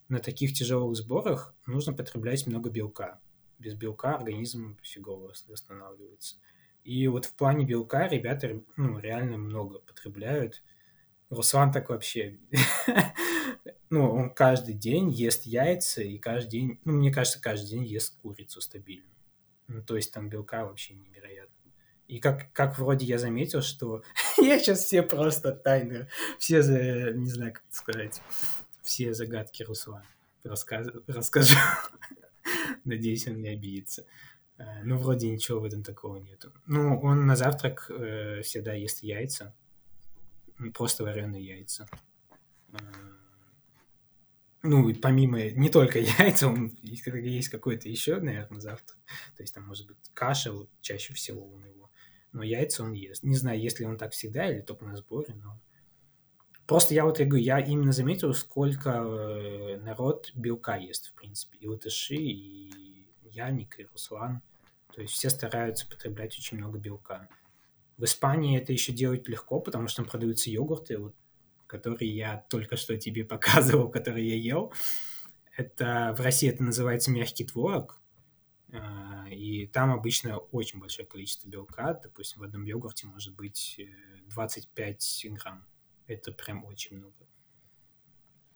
[0.08, 3.20] на таких тяжелых сборах, нужно потреблять много белка.
[3.62, 6.36] Без белка организм фигово восстанавливается.
[6.82, 10.62] И вот в плане белка ребята ну, реально много потребляют.
[11.30, 12.38] Руслан так вообще...
[13.90, 16.80] ну, он каждый день ест яйца, и каждый день...
[16.84, 19.08] Ну, мне кажется, каждый день ест курицу стабильно.
[19.68, 21.54] Ну, то есть там белка вообще невероятно.
[22.08, 24.02] И как, как вроде я заметил, что
[24.38, 28.20] я сейчас все просто тайны, все, за, не знаю, как сказать,
[28.82, 30.04] все загадки Руслана
[30.44, 31.56] рассказ, расскажу.
[32.84, 34.04] Надеюсь, он не обидится.
[34.58, 36.52] Э, ну, вроде ничего в этом такого нету.
[36.66, 39.54] Ну, он на завтрак э, всегда ест яйца.
[40.74, 41.88] Просто вареные яйца.
[42.72, 42.76] Э,
[44.62, 48.96] ну, помимо, не только яйца, он, есть какой-то еще, наверное, завтрак.
[49.36, 51.90] То есть там может быть каша вот, чаще всего у него.
[52.32, 53.22] Но яйца он ест.
[53.22, 55.60] Не знаю, если он так всегда или только на сборе, но...
[56.66, 61.58] Просто я вот я говорю, я именно заметил, сколько э, народ белка ест, в принципе.
[61.58, 64.42] И латыши, и Яник, и Руслан.
[64.94, 67.28] То есть все стараются потреблять очень много белка.
[67.96, 71.14] В Испании это еще делать легко, потому что там продаются йогурты, вот,
[71.66, 74.72] которые я только что тебе показывал, которые я ел.
[75.56, 78.00] Это в России это называется мягкий творог,
[78.72, 81.98] а, и там обычно очень большое количество белка.
[82.02, 83.80] Допустим, в одном йогурте может быть
[84.30, 85.66] 25 э, грамм.
[86.06, 87.14] Это прям очень много.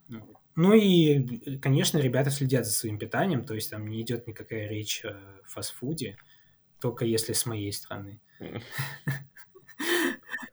[0.08, 4.68] Ну, ну и, конечно, ребята следят за своим питанием, то есть там не идет никакая
[4.68, 6.16] речь о фастфуде,
[6.80, 8.20] только если с моей стороны.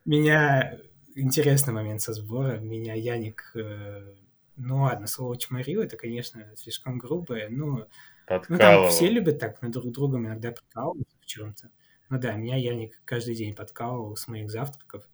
[0.05, 0.77] Меня
[1.15, 2.57] интересный момент со сбора.
[2.57, 4.15] Меня Яник, э,
[4.55, 7.87] ну ладно, слово чморил, это, конечно, слишком грубое, но
[8.49, 11.69] ну, там все любят так на друг другом иногда прикалываться в чем-то.
[12.09, 15.07] Ну да, меня Яник каждый день подкалывал с моих завтраков.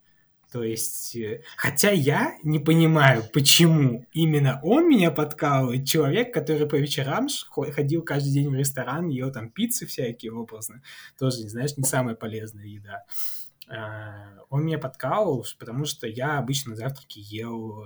[0.52, 6.76] То есть, э, хотя я не понимаю, почему именно он меня подкалывает, человек, который по
[6.76, 7.28] вечерам
[7.72, 10.82] ходил каждый день в ресторан, ел там пиццы всякие образно,
[11.20, 13.04] тоже, знаешь, не самая полезная еда.
[13.68, 17.86] А, он меня подкалывал, потому что я обычно на завтраке ел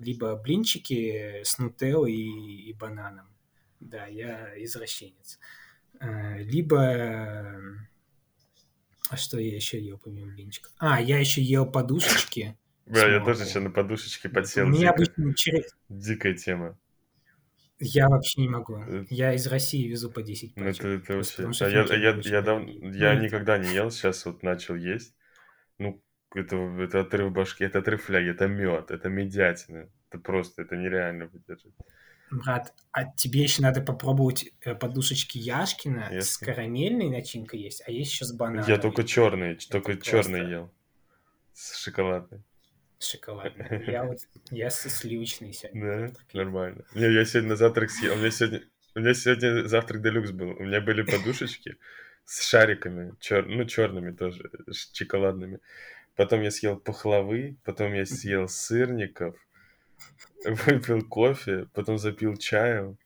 [0.00, 3.28] либо блинчики с нутеллой и, и бананом.
[3.78, 5.38] Да, я извращенец.
[6.00, 7.62] А, либо
[9.12, 10.72] а что я еще ел помимо блинчиков?
[10.78, 12.56] А, я еще ел подушечки.
[12.86, 14.66] Да, я тоже еще на подушечке подсел.
[14.66, 15.76] У меня обычно через...
[15.90, 16.78] Дикая тема.
[17.78, 18.78] Я вообще не могу.
[18.78, 20.84] Э, я из России везу по 10 ну, пачек.
[20.84, 21.64] Это, это вообще...
[21.66, 22.66] А я, я, я, дав...
[22.66, 25.14] я ну, никогда не ел, сейчас вот начал есть.
[25.76, 26.02] Ну,
[26.34, 29.90] это, это отрыв башки, это отрыв фляги, это мед, это медятина.
[30.08, 31.74] Это просто, это нереально выдержать.
[32.32, 36.22] Брат, а тебе еще надо попробовать э, подушечки Яшкина Ясно.
[36.22, 38.64] с карамельной начинкой есть, а есть еще с бананом.
[38.66, 40.10] Я только черный, только просто...
[40.10, 40.72] черный ел.
[41.52, 42.42] С шоколадной.
[42.98, 43.84] С шоколадной.
[43.86, 46.08] Я вот, я со сливочной сегодня.
[46.08, 46.84] Да, нормально.
[46.94, 48.62] Не, я сегодня на завтрак съел, у меня сегодня,
[48.94, 50.50] у меня сегодня завтрак делюкс был.
[50.52, 51.76] У меня были подушечки
[52.24, 53.46] с шариками, чер...
[53.46, 54.50] ну, черными тоже,
[54.92, 55.60] шоколадными.
[56.16, 59.36] Потом я съел пахлавы, потом я съел сырников,
[60.44, 62.98] выпил кофе, потом запил чаю,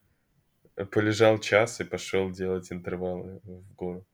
[0.90, 4.06] полежал час и пошел делать интервалы в гору.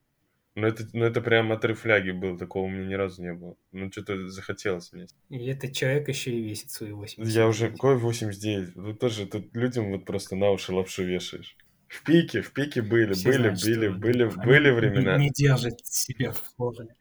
[0.55, 3.57] Но это, ну это прям отрыв фляги был, такого у меня ни разу не было.
[3.73, 5.07] Ну, что-то захотелось мне.
[5.31, 7.35] И этот человек еще и весит свои 89.
[7.35, 8.75] Я уже, какой 89?
[8.75, 11.57] Тут тоже, тут людям вот просто на уши лапшу вешаешь.
[11.89, 15.17] В пике, в пике были, Все были, знают, были, были, были, были времена.
[15.17, 16.95] Не держит себя в форме.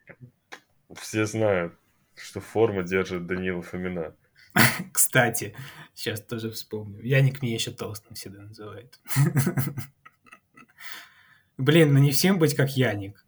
[0.96, 1.74] Все знают,
[2.16, 4.16] что форма держит Данила Фомина.
[4.94, 5.56] Кстати,
[5.94, 7.02] сейчас тоже вспомню.
[7.02, 9.00] Яник меня еще толстым всегда называет.
[11.58, 13.26] Блин, ну не всем быть как Яник.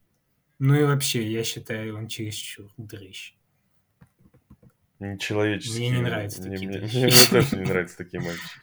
[0.59, 3.35] Ну и вообще, я считаю, он чересчур дрыщ.
[4.99, 5.79] Нечеловеческий.
[5.79, 8.61] Мне не нравятся такие мне, мне, мне тоже не нравятся такие мальчики.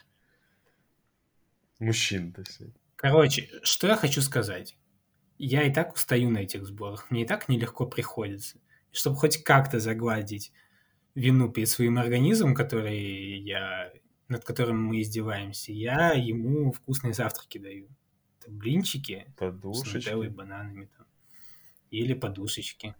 [1.78, 2.72] Мужчин, точнее.
[2.96, 4.76] Короче, что я хочу сказать.
[5.38, 8.58] Я и так устаю на этих сборах, мне и так нелегко приходится.
[8.92, 10.52] Чтобы хоть как-то загладить
[11.14, 13.92] вину перед своим организмом, который я,
[14.28, 17.88] над которым мы издеваемся, я ему вкусные завтраки даю.
[18.40, 19.90] Это блинчики Подушечки.
[19.90, 21.06] с нутеллой, бананами там.
[21.90, 22.94] Или подушечки.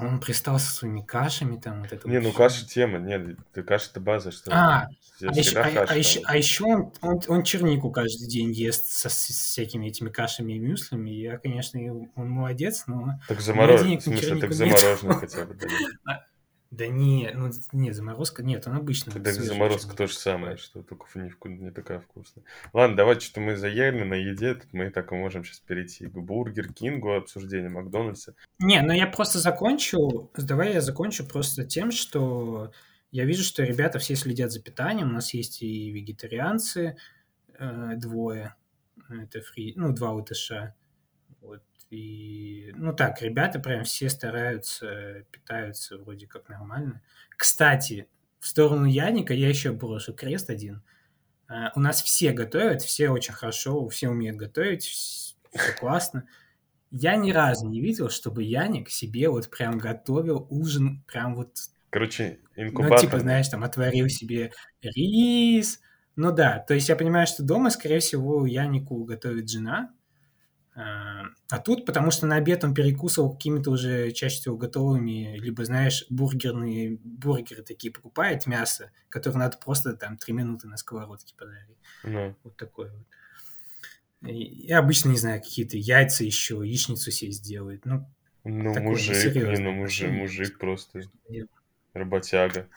[0.00, 1.80] Он пристал со своими кашами там.
[1.80, 4.88] Вот это Не, вот ну каша тема, нет, ты каша это база, что А,
[5.20, 8.86] а еще, а, каша а еще, а еще он, он, он чернику каждый день ест
[8.90, 11.10] со, с всякими этими кашами и мюслями.
[11.10, 11.80] Я, конечно,
[12.14, 13.18] он молодец, но...
[13.26, 16.26] Так замороженный, в смысле, так замороженный хотя бы, да.
[16.70, 21.06] Да не, ну нет, заморозка, нет, он обычно свежий заморозка то же самое, что только
[21.18, 22.44] не, не такая вкусная.
[22.74, 26.12] Ладно, давай, что мы заели на еде, тут мы так и можем сейчас перейти к
[26.12, 28.34] Бургер Кингу, обсуждению Макдональдса.
[28.58, 32.70] Не, ну я просто закончу, давай я закончу просто тем, что
[33.12, 36.98] я вижу, что ребята все следят за питанием, у нас есть и вегетарианцы,
[37.58, 38.54] э, двое,
[39.08, 40.74] это фри, ну, два утыша,
[41.90, 47.02] и, ну так, ребята прям все стараются, питаются вроде как нормально.
[47.36, 48.08] Кстати,
[48.40, 50.82] в сторону Яника я еще брошу крест один.
[51.48, 55.34] А, У нас все готовят, все очень хорошо, все умеют готовить, все
[55.78, 56.28] классно.
[56.90, 61.56] Я ни разу не видел, чтобы Яник себе вот прям готовил ужин, прям вот,
[61.90, 63.00] Короче, ну, инкубатор.
[63.00, 65.80] типа, знаешь, там, отварил себе рис.
[66.16, 69.94] Ну да, то есть я понимаю, что дома, скорее всего, Янику готовит жена.
[70.80, 76.04] А тут, потому что на обед он перекусывал какими-то уже чаще всего готовыми, либо, знаешь,
[76.08, 81.78] бургерные, бургеры такие покупает, мясо, которое надо просто там три минуты на сковородке пожарить.
[82.04, 83.06] Ну, Вот такой вот.
[84.30, 87.84] И обычно, не знаю, какие-то яйца еще, яичницу себе сделает.
[87.86, 88.08] Ну,
[88.44, 91.02] ну такое мужик, не, ну мужик, мужик просто,
[91.94, 92.68] работяга.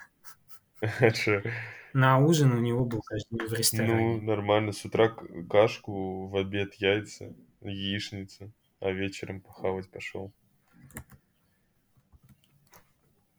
[1.93, 4.21] На ужин у него был каждый день в Ну, ресторане.
[4.21, 5.09] нормально, с утра
[5.49, 10.31] кашку, в обед яйца, яичница, а вечером похавать пошел.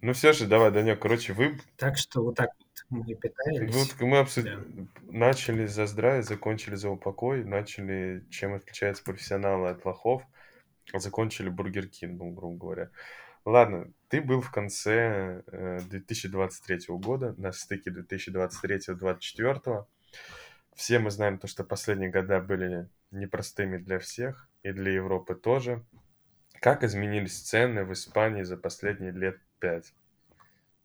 [0.00, 4.00] Ну все же, давай, Данек, короче, вы Так что вот так вот мы Вот питались.
[4.00, 4.86] мы обсуд- Да.
[5.04, 10.24] начали за здравие, закончили за упокой, начали, чем отличаются профессионалы от лохов,
[10.92, 12.90] закончили Бургер Кингом, грубо говоря.
[13.44, 19.86] Ладно, ты был в конце э, 2023 года, на стыке 2023-2024.
[20.74, 25.84] Все мы знаем то, что последние года были непростыми для всех, и для Европы тоже.
[26.60, 29.92] Как изменились цены в Испании за последние лет пять?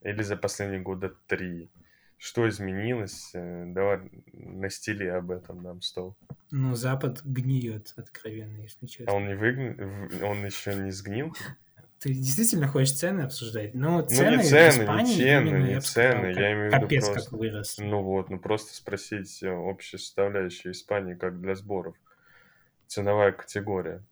[0.02, 1.70] Или за последние года три?
[2.16, 3.30] Что изменилось?
[3.34, 4.00] Э, Давай
[4.32, 6.16] настели об этом нам стол.
[6.50, 9.14] Ну, Запад гниет, откровенно, если А честно.
[9.14, 10.08] он не выгн...
[10.08, 11.32] в- он еще не сгнил?
[12.00, 13.74] Ты действительно хочешь цены обсуждать?
[13.74, 16.28] Ну, Ну, цены, не в цены, Испании не цены, именно, не я сказал, цены.
[16.34, 17.30] как- Я имею в виду капец просто...
[17.30, 17.76] как вырос.
[17.78, 21.96] Ну вот, ну просто спросить э, общую составляющую Испании как для сборов.
[22.88, 24.04] Ценовая категория.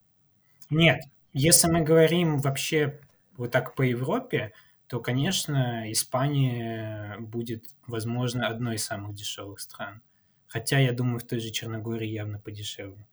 [0.70, 1.00] Нет,
[1.32, 3.00] если мы говорим вообще
[3.36, 4.52] вот так по Европе,
[4.86, 10.02] то, конечно, Испания будет, возможно, одной из самых дешевых стран.
[10.46, 13.06] Хотя, я думаю, в той же Черногории явно подешевле.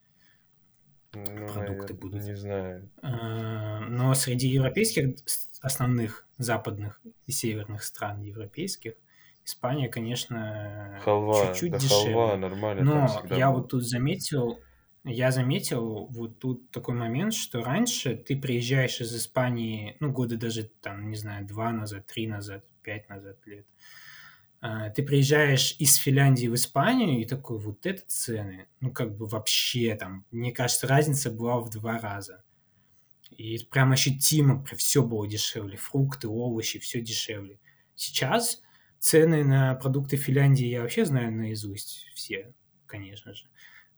[1.15, 2.23] Ну, Продукты я будут.
[2.23, 2.89] не знаю.
[3.03, 5.15] Э, Но среди европейских
[5.61, 8.93] основных западных и северных стран европейских
[9.45, 12.13] Испания, конечно, чуть-чуть да дешевле.
[12.13, 13.59] халва нормально Но я было.
[13.59, 14.59] вот тут заметил,
[15.03, 20.63] я заметил вот тут такой момент, что раньше ты приезжаешь из Испании, ну, года даже
[20.81, 23.65] там, не знаю, два назад, три назад, пять назад лет,
[24.61, 29.25] а, ты приезжаешь из Финляндии в Испанию и такой, вот это цены, ну, как бы
[29.27, 32.43] вообще там, мне кажется, разница была в два раза.
[33.31, 37.59] И прям ощутимо все было дешевле, фрукты, овощи, все дешевле.
[37.95, 38.61] Сейчас
[38.99, 42.53] цены на продукты Финляндии я вообще знаю наизусть все,
[42.85, 43.47] конечно же.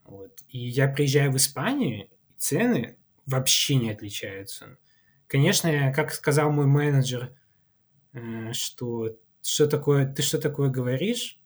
[0.06, 0.42] Вот.
[0.48, 4.78] И я приезжаю в Испанию, и цены вообще не отличаются.
[5.26, 7.34] Конечно, как сказал мой менеджер,
[8.12, 11.40] э, что что такое, ты что такое говоришь?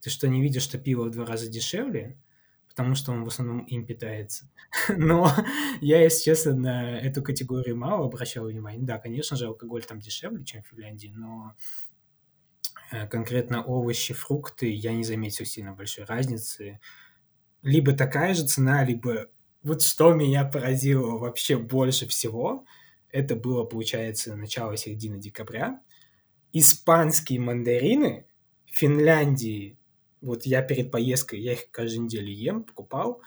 [0.00, 2.18] Ты что, не видишь, что пиво в два раза дешевле?
[2.68, 4.50] Потому что он в основном им питается.
[4.88, 5.30] Но
[5.80, 8.82] я, если честно, на эту категорию мало обращал внимание.
[8.82, 11.54] Да, конечно же, алкоголь там дешевле, чем в Финляндии, но
[12.90, 16.80] э, конкретно овощи, фрукты я не заметил сильно большой разницы.
[17.62, 19.26] Либо такая же цена, либо
[19.62, 22.64] вот что меня поразило вообще больше всего,
[23.10, 25.80] это было, получается, начало-середины декабря.
[26.52, 28.26] Испанские мандарины
[28.66, 29.76] в Финляндии,
[30.20, 33.20] вот я перед поездкой, я их каждую неделю ем, покупал,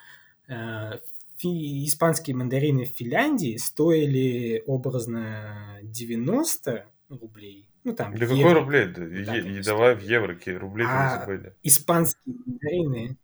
[0.47, 0.99] э,
[1.37, 7.69] фи- испанские мандарины в Финляндии стоили образно 90 рублей.
[7.85, 8.59] Ну, там, Да какой евро.
[8.61, 8.87] рублей?
[8.87, 11.53] Да, е- давай в евро, какие рубли А забыли.
[11.63, 13.17] испанские мандарины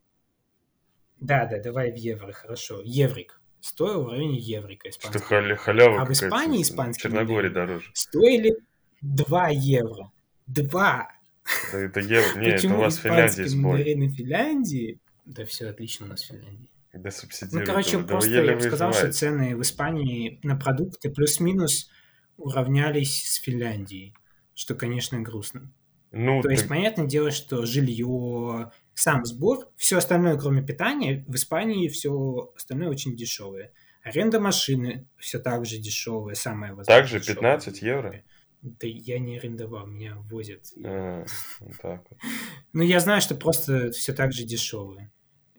[1.20, 2.82] Да, да, давай в евро, хорошо.
[2.84, 3.39] Еврик.
[3.61, 7.91] Стоил в районе еврика Что халя, халява А в Испании в испанские Черногории дороже.
[7.93, 8.55] стоили
[9.01, 10.11] 2 евро.
[10.47, 11.09] 2.
[11.74, 13.82] Да это евро, не, это у Почему вас в Финляндии сбой.
[13.84, 14.99] в Финляндии?
[15.26, 16.70] Да все отлично у нас в Финляндии.
[16.93, 21.09] Да Ну, субсидируют короче, его, просто я бы сказал, что цены в Испании на продукты
[21.11, 21.89] плюс-минус
[22.38, 24.15] уравнялись с Финляндией,
[24.55, 25.72] что, конечно, грустно.
[26.12, 31.36] Ну, То есть, так- понятное дело, что жилье, сам сбор, все остальное, кроме питания, в
[31.36, 33.72] Испании все остальное очень дешевое.
[34.03, 38.24] Аренда машины все так же дешевая, самая возможно, также дешевая 15 в евро?
[38.62, 40.66] Да я не арендовал, меня возят.
[40.84, 41.26] А,
[41.82, 42.20] так вот.
[42.74, 45.12] Ну, я знаю, что просто все так же дешевое.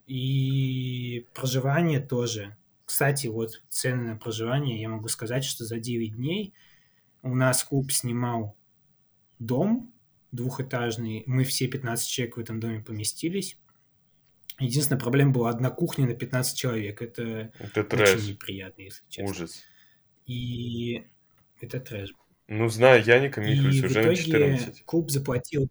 [0.06, 2.56] И проживание тоже.
[2.84, 6.52] Кстати, вот цены на проживание, я могу сказать, что за 9 дней
[7.22, 8.56] у нас клуб снимал
[9.38, 9.89] дом
[10.32, 11.24] двухэтажный.
[11.26, 13.58] Мы все 15 человек в этом доме поместились.
[14.58, 17.00] Единственная проблема была одна кухня на 15 человек.
[17.02, 19.30] Это Это очень трэш, неприятно, если честно.
[19.30, 19.62] ужас.
[20.26, 21.04] И
[21.60, 22.14] это трэш.
[22.48, 24.84] Ну, знаю, Яника Михлис И в уже на итоге 14.
[24.84, 25.68] клуб заплатил...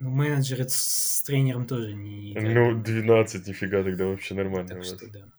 [0.00, 2.34] Ну, менеджер с тренером тоже не...
[2.34, 5.32] Ну, 12, нифига, тогда вообще нормально Так что да.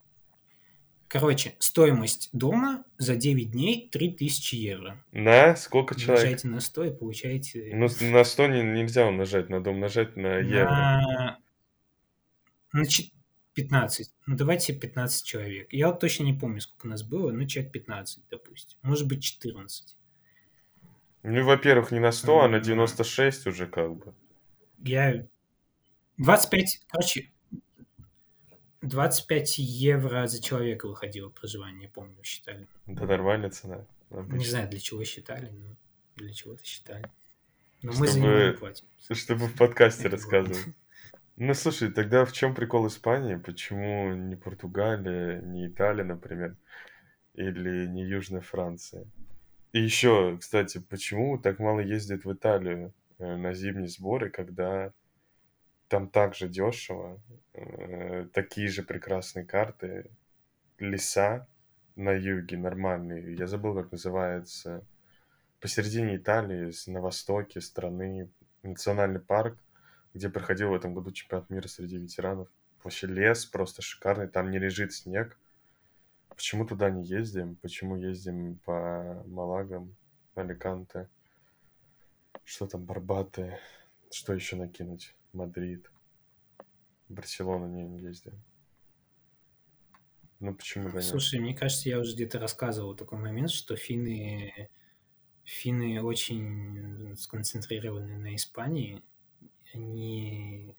[1.13, 5.05] Короче, стоимость дома за 9 дней 3000 евро.
[5.11, 6.21] На сколько человек?
[6.23, 10.71] Умножайте на 100 и получаете Ну, на 100 не- нельзя умножать, надо умножать на евро.
[10.71, 11.39] на...
[12.71, 13.13] на чет-
[13.53, 14.11] 15.
[14.25, 15.71] Ну, давайте 15 человек.
[15.71, 18.79] Я вот точно не помню, сколько нас было, но человек 15, допустим.
[18.81, 19.95] Может быть, 14.
[21.21, 22.63] Ну, во-первых, не на 100, а на М.
[22.63, 24.15] 96 уже как бы.
[24.79, 25.27] Я...
[26.17, 27.29] 25, короче,
[28.83, 32.67] 25 евро за человека выходило проживание, помню, считали.
[32.85, 33.85] Это нормальная цена.
[34.09, 34.49] Не обычно.
[34.49, 35.75] знаю, для чего считали, но
[36.17, 37.05] для чего-то считали.
[37.81, 38.85] Но мы за Чтобы- него не платим.
[39.11, 40.65] Чтобы в подкасте Это рассказывать.
[41.35, 43.35] Ну, слушай, тогда в чем прикол Испании?
[43.35, 46.55] Почему не Португалия, не Италия, например,
[47.33, 49.05] или не Южная Франция?
[49.71, 54.93] И еще, кстати, почему так мало ездят в Италию э, на зимние сборы, когда
[55.93, 57.21] там так же дешево,
[57.53, 60.09] э, такие же прекрасные карты,
[60.79, 61.47] леса
[61.95, 63.35] на юге нормальные.
[63.35, 64.83] Я забыл, как называется.
[65.59, 68.31] Посередине Италии, на востоке страны,
[68.63, 69.55] национальный парк,
[70.15, 72.49] где проходил в этом году чемпионат мира среди ветеранов.
[72.83, 75.37] Вообще лес просто шикарный, там не лежит снег.
[76.29, 77.55] Почему туда не ездим?
[77.57, 79.95] Почему ездим по Малагам,
[80.33, 81.07] Аликанте?
[82.43, 83.59] Что там, Барбаты?
[84.09, 85.15] Что еще накинуть?
[85.33, 85.91] Мадрид.
[87.09, 88.33] Барселона не, не ездим.
[90.39, 91.05] Ну почему да нет?
[91.05, 94.69] Слушай, мне кажется, я уже где-то рассказывал такой момент, что финны,
[95.43, 99.01] финны очень сконцентрированы на Испании.
[99.73, 100.75] Они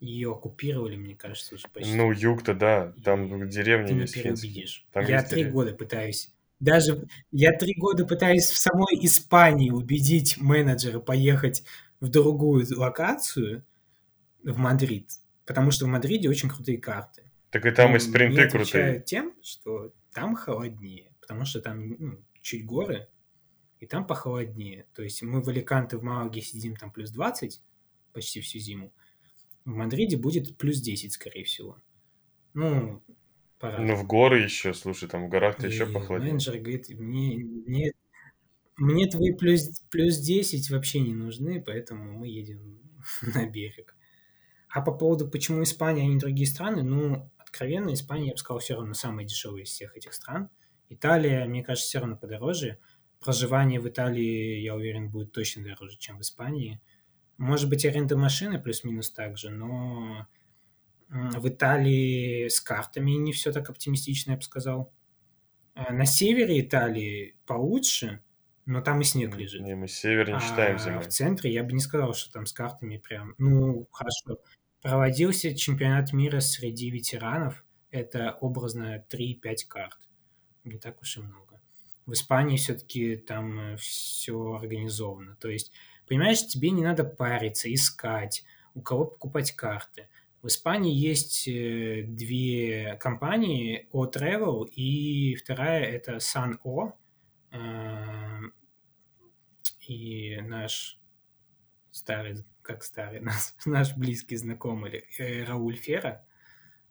[0.00, 1.94] ее оккупировали, мне кажется, уже почти.
[1.94, 4.86] Ну, юг-то да, там И деревни ты есть переубедишь.
[4.92, 6.30] Там я три года пытаюсь.
[6.60, 11.64] Даже я три года пытаюсь в самой Испании убедить менеджера поехать
[12.00, 13.64] в другую локацию,
[14.44, 15.10] в Мадрид.
[15.46, 17.24] Потому что в Мадриде очень крутые карты.
[17.50, 19.00] Так и там и спринты крутые.
[19.00, 23.08] тем, что там холоднее, потому что там ну, чуть горы,
[23.80, 24.86] и там похолоднее.
[24.94, 27.60] То есть мы в Аликанте, в Малаге сидим там плюс 20
[28.12, 28.92] почти всю зиму.
[29.64, 31.78] В Мадриде будет плюс 10, скорее всего.
[32.54, 33.02] Ну,
[33.58, 33.92] по-разному.
[33.92, 36.32] Ну, в горы еще, слушай, там в горах-то еще похолоднее.
[36.32, 37.92] менеджер говорит, мне, мне,
[38.76, 42.78] мне твои плюс, плюс 10 вообще не нужны, поэтому мы едем
[43.34, 43.94] на берег.
[44.74, 48.58] А по поводу, почему Испания, а не другие страны, ну, откровенно, Испания, я бы сказал,
[48.58, 50.50] все равно самая дешевая из всех этих стран.
[50.88, 52.78] Италия, мне кажется, все равно подороже.
[53.20, 56.80] Проживание в Италии, я уверен, будет точно дороже, чем в Испании.
[57.38, 60.26] Может быть, аренда машины плюс-минус так же, но
[61.08, 64.92] в Италии с картами не все так оптимистично, я бы сказал.
[65.74, 68.24] А На севере Италии получше,
[68.66, 69.62] но там и снег лежит.
[69.62, 71.02] Не, мы север не считаем А зимой.
[71.04, 73.36] в центре я бы не сказал, что там с картами прям...
[73.38, 74.40] Ну, хорошо.
[74.84, 77.64] Проводился чемпионат мира среди ветеранов.
[77.90, 79.96] Это образно 3-5 карт.
[80.62, 81.58] Не так уж и много.
[82.04, 85.36] В Испании все-таки там все организовано.
[85.36, 85.72] То есть,
[86.06, 90.10] понимаешь, тебе не надо париться, искать, у кого покупать карты.
[90.42, 96.92] В Испании есть э, две компании, O Travel и вторая это Sun O.
[97.52, 98.52] Эм,
[99.88, 101.00] И наш
[101.90, 106.26] старый, как старый, наш, наш близкий знакомый э, Рауль Фера,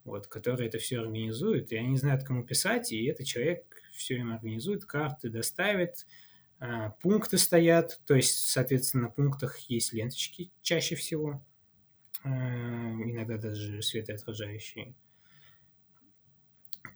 [0.04, 4.32] вот, который это все организует, и они знают, кому писать, и этот человек все им
[4.32, 6.06] организует, карты доставит,
[6.58, 11.44] а, пункты стоят, то есть, соответственно, на пунктах есть ленточки чаще всего,
[12.24, 14.94] э, иногда даже светоотражающие.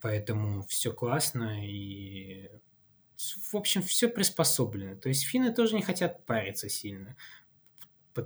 [0.00, 2.48] Поэтому все классно и,
[3.50, 4.94] в общем, все приспособлено.
[4.96, 7.16] То есть финны тоже не хотят париться сильно.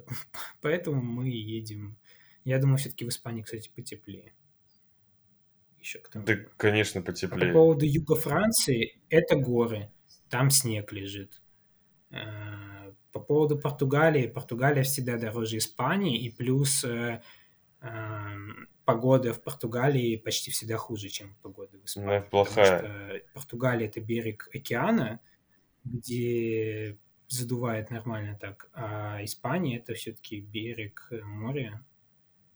[0.60, 1.96] Поэтому мы едем.
[2.44, 4.34] Я думаю, все-таки в Испании, кстати, потеплее.
[5.78, 6.24] Еще к тому.
[6.24, 7.50] Да, конечно, потеплее.
[7.50, 9.90] А по поводу юга Франции, это горы.
[10.28, 11.42] Там снег лежит.
[12.10, 17.20] Э, по поводу Португалии, Португалия всегда дороже Испании, и плюс э,
[17.80, 17.88] э,
[18.84, 22.20] погода в Португалии почти всегда хуже, чем погода в Испании.
[22.20, 22.76] Ну, плохая.
[22.76, 25.20] Потому что Португалия это берег океана,
[25.84, 26.96] где
[27.32, 31.84] задувает нормально так, а Испания это все-таки берег моря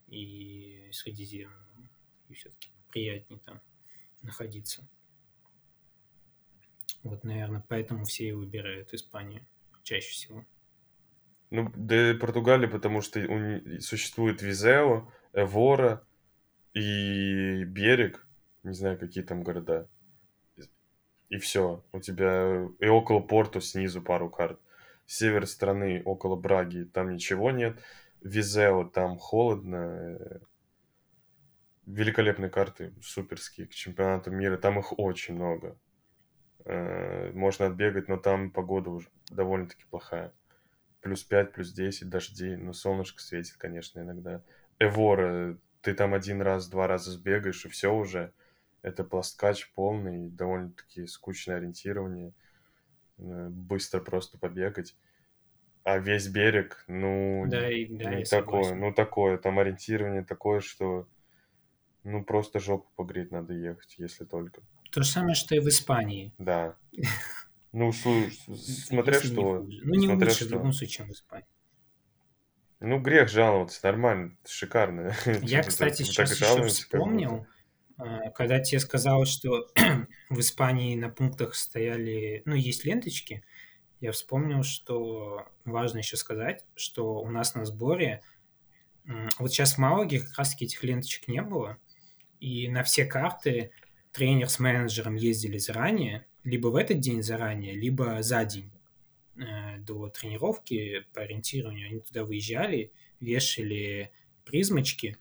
[0.09, 1.89] и Средиземного,
[2.29, 3.61] и все-таки приятнее там
[4.23, 4.87] находиться.
[7.03, 9.47] Вот, наверное, поэтому все и выбирают Испанию
[9.83, 10.45] чаще всего.
[11.51, 16.05] Ну, да Португалия, потому что у, существует Визео, Эвора
[16.75, 18.27] и Берег,
[18.65, 19.89] не знаю, какие там города.
[21.29, 21.85] И все.
[21.93, 24.61] У тебя и около Порту снизу пару карт.
[25.07, 27.79] Север страны, около Браги, там ничего нет.
[28.21, 30.41] Визео, там холодно.
[31.87, 34.57] Великолепные карты, суперские, к чемпионату мира.
[34.57, 35.79] Там их очень много.
[36.65, 40.33] Э, можно отбегать, но там погода уже довольно-таки плохая.
[41.01, 44.43] Плюс 5, плюс 10 дождей, но солнышко светит, конечно, иногда.
[44.81, 48.33] Эвора, ты там один раз, два раза сбегаешь, и все уже.
[48.83, 52.33] Это пласткач полный, довольно-таки скучное ориентирование.
[53.19, 54.97] Э, быстро просто побегать.
[55.85, 58.81] А весь берег, ну, да, и, да, не такое, согласен.
[58.81, 61.07] ну такое, там ориентирование такое, что
[62.03, 64.63] ну просто жопу погреть надо ехать, если только.
[64.91, 66.35] То же самое, что и в Испании.
[66.39, 66.77] Да.
[67.73, 67.93] Ну,
[68.57, 69.63] смотря что.
[69.63, 71.47] Ну, не лучше в любом случае, чем в Испании.
[72.81, 75.15] Ну, грех жаловаться, нормально, шикарно.
[75.43, 77.47] Я, кстати, сейчас еще вспомнил,
[78.35, 79.69] когда тебе сказал, что
[80.31, 83.43] в Испании на пунктах стояли, ну, есть ленточки,
[84.01, 88.23] я вспомнил, что важно еще сказать, что у нас на сборе,
[89.39, 91.79] вот сейчас в Малаге как раз-таки этих ленточек не было,
[92.41, 93.71] и на все карты
[94.13, 98.71] тренер с менеджером ездили заранее, либо в этот день заранее, либо за день
[99.37, 101.89] э, до тренировки по ориентированию.
[101.89, 104.11] Они туда выезжали, вешали
[104.45, 105.19] призмочки,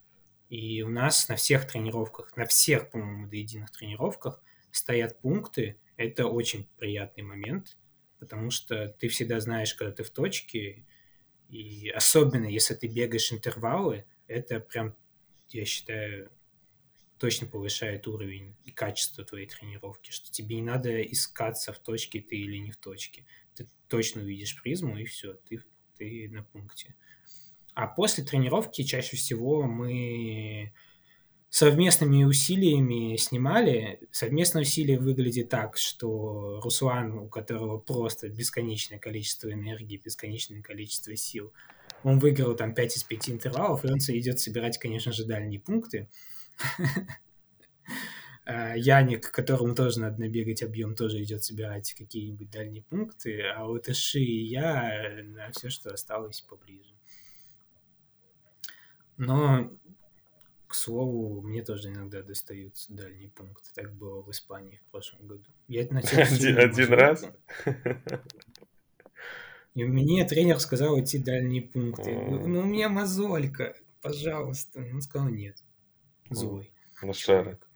[0.49, 4.41] и у нас на всех тренировках, на всех, по-моему, до единых тренировках
[4.71, 5.79] стоят пункты.
[5.97, 7.77] Это очень приятный момент,
[8.19, 10.85] потому что ты всегда знаешь, когда ты в точке,
[11.49, 14.95] и особенно если ты бегаешь интервалы, это прям,
[15.49, 16.31] я считаю,
[17.17, 22.35] точно повышает уровень и качество твоей тренировки, что тебе не надо искаться в точке ты
[22.35, 23.25] или не в точке.
[23.55, 25.63] Ты точно увидишь призму, и все, ты,
[25.97, 26.95] ты на пункте.
[27.75, 30.73] А после тренировки чаще всего мы
[31.49, 33.99] совместными усилиями снимали.
[34.11, 41.51] Совместное усилие выглядит так, что Руслан, у которого просто бесконечное количество энергии, бесконечное количество сил,
[42.03, 46.09] он выиграл там 5 из 5 интервалов, и он идет собирать, конечно же, дальние пункты.
[48.47, 53.89] А, Яник, которому тоже надо набегать объем, тоже идет собирать какие-нибудь дальние пункты, а вот
[53.89, 56.94] Иши и я на все, что осталось поближе.
[59.17, 59.71] Но,
[60.67, 63.69] к слову, мне тоже иногда достаются дальние пункты.
[63.73, 65.45] Так было в Испании в прошлом году.
[65.67, 67.25] Я один, один раз?
[69.73, 72.13] И мне тренер сказал идти дальние пункты.
[72.13, 74.79] Ну, у меня мозолька, пожалуйста.
[74.79, 75.57] Он сказал нет.
[76.29, 76.71] Злой.
[77.01, 77.59] Лошара.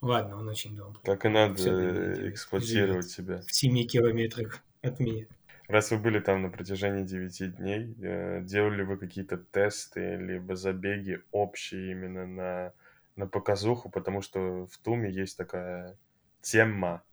[0.00, 1.02] Ладно, он очень добрый.
[1.04, 3.42] Так и надо эксплуатировать себя.
[3.42, 5.26] В 7 километрах от меня.
[5.70, 11.22] Раз вы были там на протяжении 9 дней, э, делали вы какие-то тесты, либо забеги
[11.30, 12.72] общие именно на,
[13.14, 15.96] на показуху, потому что в Туме есть такая
[16.40, 17.04] тема,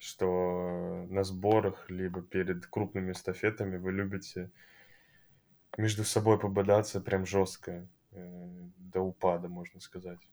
[0.00, 4.50] что на сборах, либо перед крупными эстафетами вы любите
[5.76, 7.86] между собой пободаться прям жестко.
[8.10, 8.48] Э,
[8.78, 10.28] до упада, можно сказать.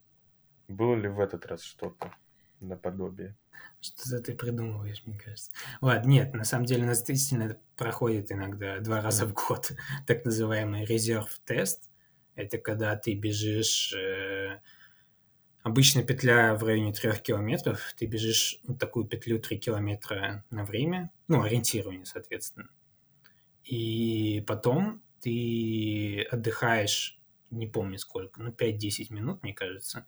[0.68, 2.12] Было ли в этот раз что-то
[2.62, 3.36] наподобие?
[3.82, 5.52] Что-то ты придумываешь, мне кажется.
[5.82, 9.72] Ладно, нет, на самом деле у нас действительно проходит иногда два раза в год
[10.08, 11.90] так называемый резерв-тест.
[12.36, 13.94] Это когда ты бежишь...
[13.94, 14.60] Э,
[15.62, 17.94] обычно петля в районе трех километров.
[17.98, 21.12] Ты бежишь ну, такую петлю три километра на время.
[21.28, 22.70] Ну, ориентирование, соответственно.
[23.64, 27.20] И потом ты отдыхаешь
[27.52, 30.06] не помню сколько, ну 5-10 минут, мне кажется,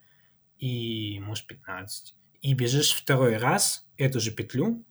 [0.58, 2.16] и может 15.
[2.42, 4.84] И бежишь второй раз эту же петлю,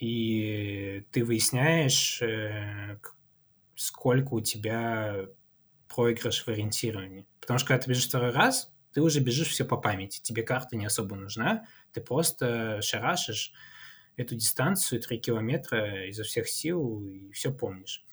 [0.00, 2.98] и ты выясняешь, э,
[3.76, 5.26] сколько у тебя
[5.88, 7.26] проигрыш в ориентировании.
[7.40, 10.20] Потому что когда ты бежишь второй раз, ты уже бежишь все по памяти.
[10.22, 11.66] Тебе карта не особо нужна.
[11.92, 13.52] Ты просто шарашишь
[14.16, 18.05] эту дистанцию, 3 километра изо всех сил, и все помнишь.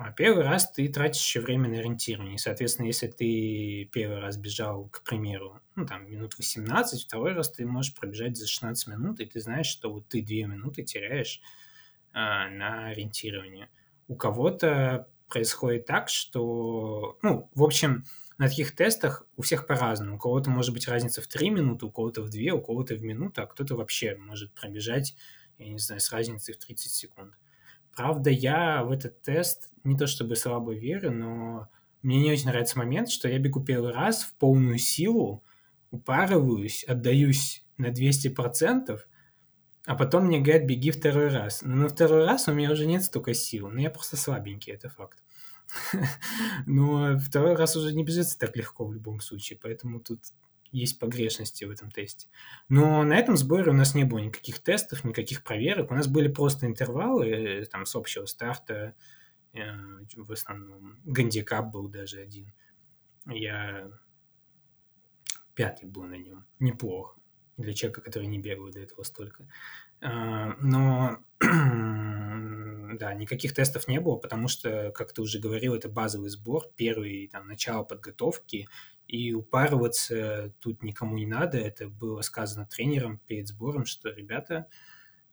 [0.00, 2.38] А первый раз ты тратишь еще время на ориентирование.
[2.38, 7.66] Соответственно, если ты первый раз бежал, к примеру, ну, там, минут 18, второй раз ты
[7.66, 11.40] можешь пробежать за 16 минут, и ты знаешь, что вот ты 2 минуты теряешь
[12.12, 13.70] а, на ориентирование.
[14.06, 18.04] У кого-то происходит так, что, ну, в общем,
[18.38, 20.14] на таких тестах у всех по-разному.
[20.14, 23.02] У кого-то может быть разница в 3 минуты, у кого-то в 2, у кого-то в
[23.02, 25.16] минуту, а кто-то вообще может пробежать,
[25.58, 27.34] я не знаю, с разницей в 30 секунд.
[27.98, 31.68] Правда, я в этот тест не то чтобы слабо верю, но
[32.00, 35.42] мне не очень нравится момент, что я бегу первый раз в полную силу,
[35.90, 39.00] упарываюсь, отдаюсь на 200%,
[39.84, 41.62] а потом мне говорят, беги второй раз.
[41.62, 44.88] Но на второй раз у меня уже нет столько сил, но я просто слабенький, это
[44.88, 45.18] факт.
[46.66, 50.20] Но второй раз уже не бежится так легко в любом случае, поэтому тут
[50.72, 52.28] есть погрешности в этом тесте.
[52.68, 55.90] Но на этом сборе у нас не было никаких тестов, никаких проверок.
[55.90, 58.94] У нас были просто интервалы э, там, с общего старта.
[59.54, 59.72] Э,
[60.16, 62.52] в основном гандикап был даже один.
[63.26, 63.90] Я
[65.54, 66.46] пятый был на нем.
[66.58, 67.18] Неплохо
[67.58, 69.46] для человека, который не бегал до этого столько.
[70.00, 76.30] А, но да, никаких тестов не было, потому что, как ты уже говорил, это базовый
[76.30, 78.68] сбор, первый там, начало подготовки,
[79.08, 81.58] и упарываться тут никому не надо.
[81.58, 84.68] Это было сказано тренером перед сбором, что, ребята,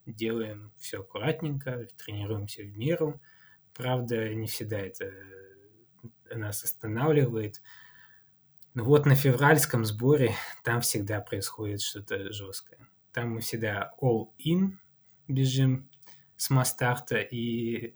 [0.06, 3.22] делаем все аккуратненько, тренируемся в меру.
[3.74, 5.12] Правда, не всегда это
[6.34, 7.62] нас останавливает.
[8.74, 12.80] Но вот на февральском сборе там всегда происходит что-то жесткое.
[13.12, 14.78] Там мы всегда all-in
[15.28, 15.90] бежим
[16.38, 17.94] с мастарта, и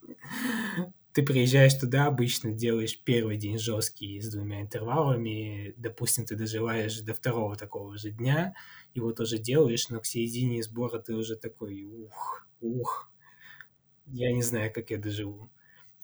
[1.16, 7.14] ты приезжаешь туда, обычно делаешь первый день жесткий с двумя интервалами, допустим, ты доживаешь до
[7.14, 8.54] второго такого же дня,
[8.92, 13.10] его тоже делаешь, но к середине сбора ты уже такой, ух, ух,
[14.08, 15.48] я не знаю, как я доживу.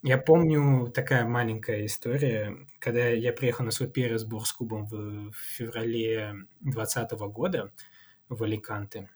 [0.02, 5.34] Я помню такая маленькая история, когда я приехал на свой первый сбор с клубом в
[5.36, 7.70] феврале 2020 года
[8.30, 9.10] в Аликанте.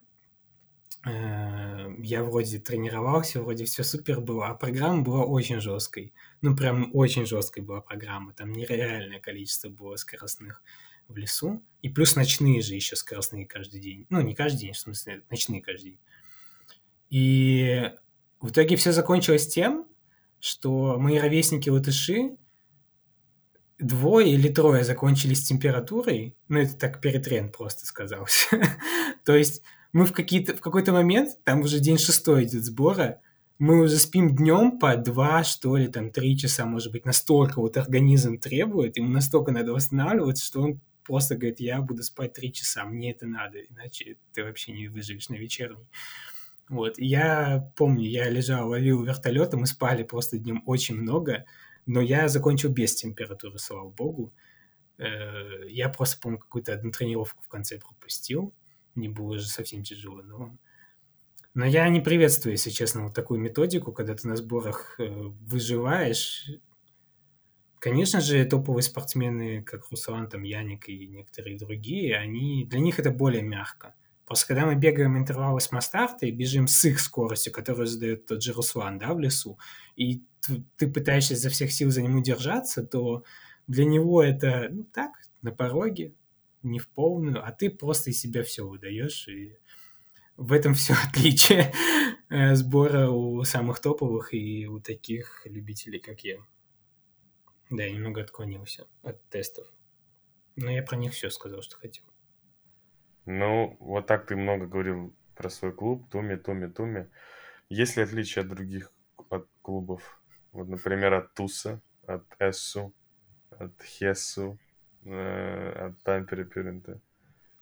[1.07, 6.13] Э, я вроде тренировался, вроде все супер было, а программа была очень жесткой.
[6.43, 8.33] Ну, прям очень жесткой была программа.
[8.33, 10.63] Там нереальное количество было скоростных
[11.07, 11.63] в лесу.
[11.83, 14.07] И плюс ночные же еще скоростные каждый день.
[14.11, 16.01] Ну, не каждый день, в смысле, ночные каждый день.
[17.09, 17.93] И
[18.41, 19.87] в итоге все закончилось тем,
[20.41, 22.37] что мои ровесники латыши
[23.79, 28.47] двое или трое закончились температурой, ну, это так перетрен просто сказался.
[29.25, 29.63] То есть
[29.97, 33.23] мы в, какие-то, в какой-то момент, там уже день шестой идет сбора,
[33.59, 37.79] мы уже спим днем по два, что ли, там, три часа, может быть, настолько вот
[37.79, 42.85] организм требует, ему настолько надо восстанавливаться, что он просто говорит, я буду спать три часа,
[42.85, 45.89] мне это надо, иначе ты вообще не выживешь на вечерний.
[46.69, 51.47] Вот, я помню, я лежал, ловил вертолетом, мы спали просто днем очень много,
[51.87, 54.35] но я закончил без температуры, слава богу.
[54.99, 58.53] Э, я просто, помню, какую-то одну тренировку в конце пропустил,
[58.97, 60.57] не было уже совсем тяжело, но...
[61.55, 66.51] Но я не приветствую, если честно, вот такую методику, когда ты на сборах э, выживаешь.
[67.79, 73.11] Конечно же, топовые спортсмены, как Руслан, там, Яник и некоторые другие, они, для них это
[73.11, 73.95] более мягко.
[74.27, 78.43] Просто когда мы бегаем интервалы с Мастарта и бежим с их скоростью, которую задает тот
[78.43, 79.59] же Руслан, да, в лесу,
[79.95, 80.25] и
[80.77, 83.25] ты пытаешься за всех сил за ним удержаться, то
[83.67, 86.13] для него это, ну, так, на пороге,
[86.67, 89.59] не в полную, а ты просто из себя все выдаешь, и
[90.37, 91.73] в этом все отличие
[92.29, 96.39] э, сбора у самых топовых и у таких любителей, как я.
[97.71, 99.67] Да, я немного отклонился от тестов.
[100.57, 102.05] Но я про них все сказал, что хотел.
[103.27, 107.11] Ну, вот так ты много говорил про свой клуб, Туми, Туми, Туми.
[107.69, 108.93] Есть ли отличия от других
[109.31, 110.21] от клубов?
[110.53, 112.95] Вот, например, от Туса, от Эссу,
[113.51, 114.59] от Хессу,
[115.07, 117.01] э, от Тампере Пюрента.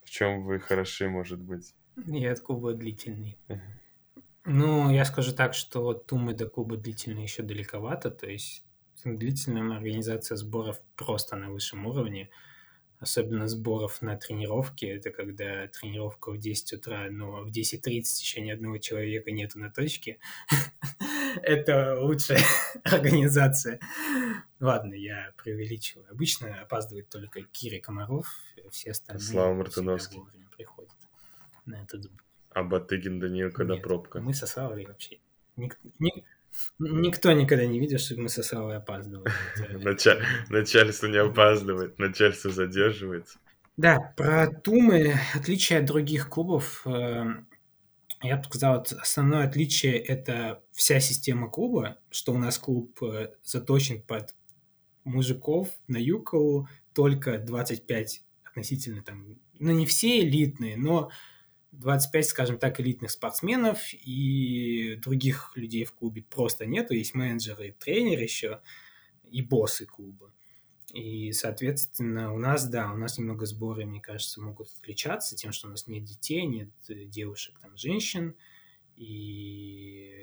[0.02, 1.74] В чем вы хороши, может быть?
[2.06, 3.38] Я от клуба длительный.
[4.44, 8.64] Ну, я скажу так, что Тумы до клуба длительный еще далековато, то есть
[9.04, 12.28] длительная организация сборов просто на высшем уровне,
[12.98, 18.50] особенно сборов на тренировке, это когда тренировка в 10 утра, но в 10.30 еще ни
[18.50, 20.18] одного человека нету на точке.
[21.42, 22.40] Это лучшая
[22.84, 23.80] организация.
[24.60, 26.06] Ладно, я преувеличиваю.
[26.10, 28.26] Обычно опаздывает только Кири Комаров,
[28.70, 30.20] все остальные Слава Мартыновский.
[30.56, 30.92] приходят
[31.66, 32.20] на этот сбор.
[32.50, 34.20] А Батыгин Данил, когда Нет, пробка?
[34.20, 35.18] Мы со Славой вообще...
[35.56, 35.78] Ник...
[35.98, 36.24] Ник...
[36.78, 39.32] Никто никогда не видел, чтобы мы со Славой опаздывали.
[40.50, 43.38] Начальство не опаздывает, начальство задерживается.
[43.76, 47.24] Да, про Тумы, отличие от других клубов, э,
[48.26, 54.02] я бы сказал, основное отличие– это вся система клуба, что у нас клуб э, заточен
[54.02, 54.34] под
[55.04, 61.10] мужиков на Юкову, только 25 относительно там, ну не все элитные, но
[61.72, 66.94] 25, скажем так, элитных спортсменов и других людей в клубе просто нету.
[66.94, 68.60] Есть менеджеры, тренер еще
[69.30, 70.33] и боссы клуба.
[70.94, 75.66] И, соответственно, у нас, да, у нас немного сборы, мне кажется, могут отличаться тем, что
[75.66, 78.36] у нас нет детей, нет девушек, там, женщин.
[78.96, 80.14] И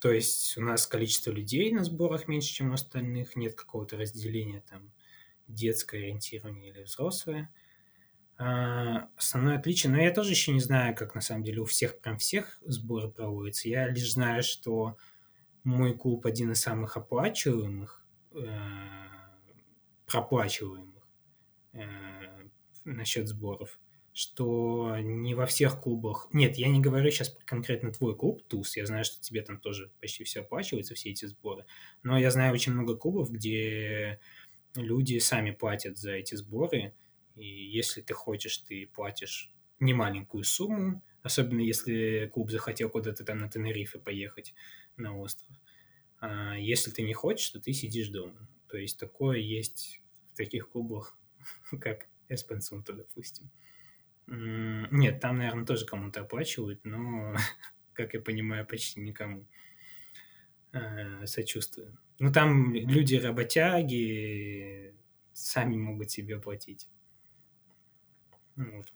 [0.00, 4.62] то есть у нас количество людей на сборах меньше, чем у остальных, нет какого-то разделения
[4.68, 4.92] там
[5.48, 7.50] детское ориентирование или взрослое.
[8.36, 12.00] А, основное отличие, но я тоже еще не знаю, как на самом деле у всех,
[12.00, 13.68] прям всех сборы проводятся.
[13.68, 14.96] Я лишь знаю, что
[15.62, 18.03] мой клуб один из самых оплачиваемых, э,
[20.06, 21.08] проплачиваемых
[21.72, 21.82] э,
[22.84, 23.78] насчет сборов,
[24.12, 26.28] что не во всех клубах...
[26.32, 29.90] Нет, я не говорю сейчас конкретно твой клуб, ТУС, я знаю, что тебе там тоже
[30.00, 31.64] почти все оплачивается, все эти сборы,
[32.02, 34.20] но я знаю очень много клубов, где
[34.76, 36.94] люди сами платят за эти сборы,
[37.34, 43.48] и если ты хочешь, ты платишь немаленькую сумму, особенно если клуб захотел куда-то там на
[43.48, 44.54] Тенерифе поехать
[44.96, 45.56] на остров.
[46.26, 48.48] А если ты не хочешь, то ты сидишь дома.
[48.66, 50.00] То есть такое есть
[50.32, 51.18] в таких клубах,
[51.82, 53.50] как Эспенсунта, допустим.
[54.26, 57.34] Нет, там, наверное, тоже кому-то оплачивают, но,
[57.92, 59.46] как я понимаю, почти никому.
[60.72, 61.98] А, сочувствую.
[62.18, 64.96] Ну, там люди работяги
[65.34, 66.88] сами могут себе платить.
[68.56, 68.90] Вот.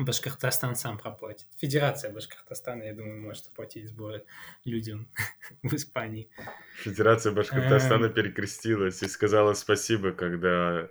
[0.06, 1.46] Башкортостан сам проплатит.
[1.58, 4.24] Федерация Башкортостана, я думаю, может оплатить сборы
[4.64, 5.08] людям
[5.62, 6.28] в Испании.
[6.76, 8.12] Федерация Башкортостана эм.
[8.12, 10.88] перекрестилась и сказала спасибо, когда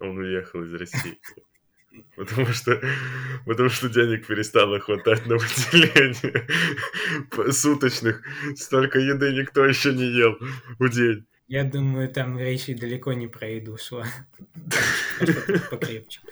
[0.00, 1.18] он уехал из России.
[2.16, 2.80] Потому что,
[3.44, 6.48] потому что денег перестало хватать на выделение
[7.52, 8.22] суточных.
[8.56, 10.38] Столько еды никто еще не ел
[10.78, 11.26] в день.
[11.52, 14.06] Я думаю, там речи далеко не про еду шла.
[15.70, 16.22] Покрепче.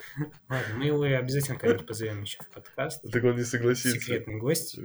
[0.48, 3.02] Ладно, мы его обязательно когда-нибудь позовем еще в подкаст.
[3.02, 4.00] Так он не согласится.
[4.00, 4.78] Секретный гость.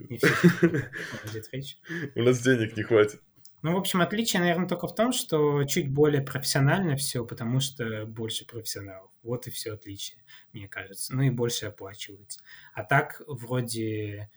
[1.53, 1.77] Речь.
[2.15, 3.21] У нас денег не хватит.
[3.61, 8.05] Ну, в общем, отличие, наверное, только в том, что чуть более профессионально все, потому что
[8.05, 9.09] больше профессионалов.
[9.23, 10.21] Вот и все отличие,
[10.51, 11.15] мне кажется.
[11.15, 12.41] Ну и больше оплачивается.
[12.73, 14.29] А так, вроде...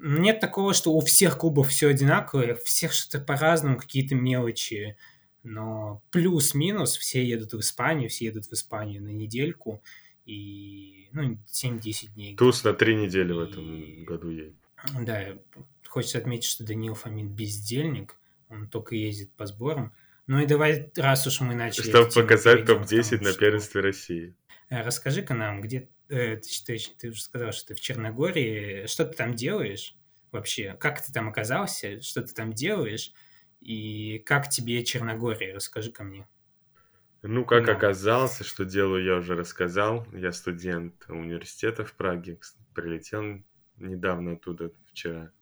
[0.00, 4.96] Нет такого, что у всех клубов все одинаковое, у всех что-то по-разному, какие-то мелочи.
[5.42, 9.82] Но плюс-минус все едут в Испанию, все едут в Испанию на недельку
[10.24, 12.36] и ну, 7-10 дней.
[12.36, 13.34] Туз на три недели и...
[13.34, 14.54] в этом году едет.
[15.00, 15.36] Да,
[15.88, 18.16] хочется отметить, что Данил Фомин бездельник,
[18.48, 19.92] он только ездит по сборам.
[20.26, 21.88] Ну и давай, раз уж мы начали...
[21.88, 24.36] Чтобы показать топ-10 на первенстве России.
[24.68, 25.88] Э, расскажи-ка нам, где...
[26.08, 28.86] Э, ты, ты, ты уже сказал, что ты в Черногории.
[28.86, 29.94] Что ты там делаешь
[30.32, 30.76] вообще?
[30.80, 32.00] Как ты там оказался?
[32.00, 33.12] Что ты там делаешь?
[33.60, 35.54] И как тебе Черногория?
[35.54, 36.26] Расскажи-ка мне.
[37.22, 37.72] Ну, как да.
[37.72, 40.06] оказался, что делаю, я уже рассказал.
[40.12, 42.38] Я студент университета в Праге.
[42.74, 43.42] Прилетел
[43.76, 45.32] недавно оттуда, вчера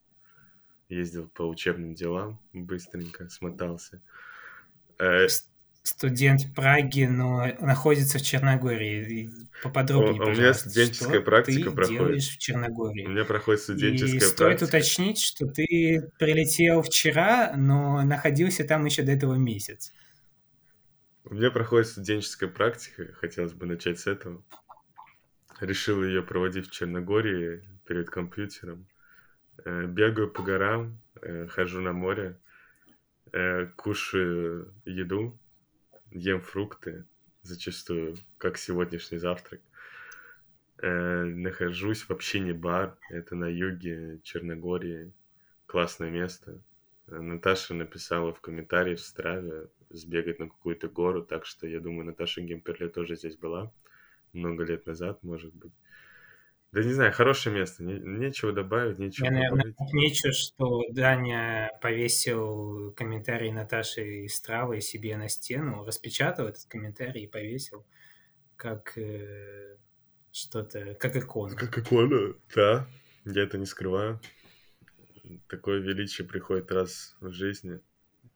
[0.89, 4.01] ездил по учебным делам, быстренько смотался.
[5.87, 9.31] Студент Праги, но находится в Черногории.
[9.63, 11.99] Поподробнее, У, у меня студенческая что практика ты проходит.
[12.01, 13.07] делаешь в Черногории?
[13.07, 14.37] У меня проходит студенческая И практика.
[14.37, 19.93] стоит уточнить, что ты прилетел вчера, но находился там еще до этого месяц.
[21.25, 24.43] У меня проходит студенческая практика, хотелось бы начать с этого.
[25.61, 28.89] Решил ее проводить в Черногории перед компьютером.
[29.65, 32.39] Э, бегаю по горам, э, хожу на море,
[33.33, 35.39] э, кушаю еду,
[36.17, 37.05] ем фрукты,
[37.43, 39.61] зачастую, как сегодняшний завтрак.
[40.83, 45.13] Нахожусь в общине бар, это на юге Черногории,
[45.67, 46.59] классное место.
[47.07, 52.41] Наташа написала в комментарии в Страве сбегать на какую-то гору, так что я думаю, Наташа
[52.41, 53.73] Гемперле тоже здесь была
[54.33, 55.73] много лет назад, может быть.
[56.73, 62.93] Да не знаю, хорошее место, не, нечего добавить, нечего Я, наверное, отмечу, что Даня повесил
[62.93, 67.87] комментарий Наташи из травы себе на стену, распечатал этот комментарий и повесил
[68.57, 69.77] как э,
[70.33, 71.57] что-то, как икона.
[71.57, 72.87] Как икона, да,
[73.25, 74.21] я это не скрываю.
[75.49, 77.81] Такое величие приходит раз в жизни,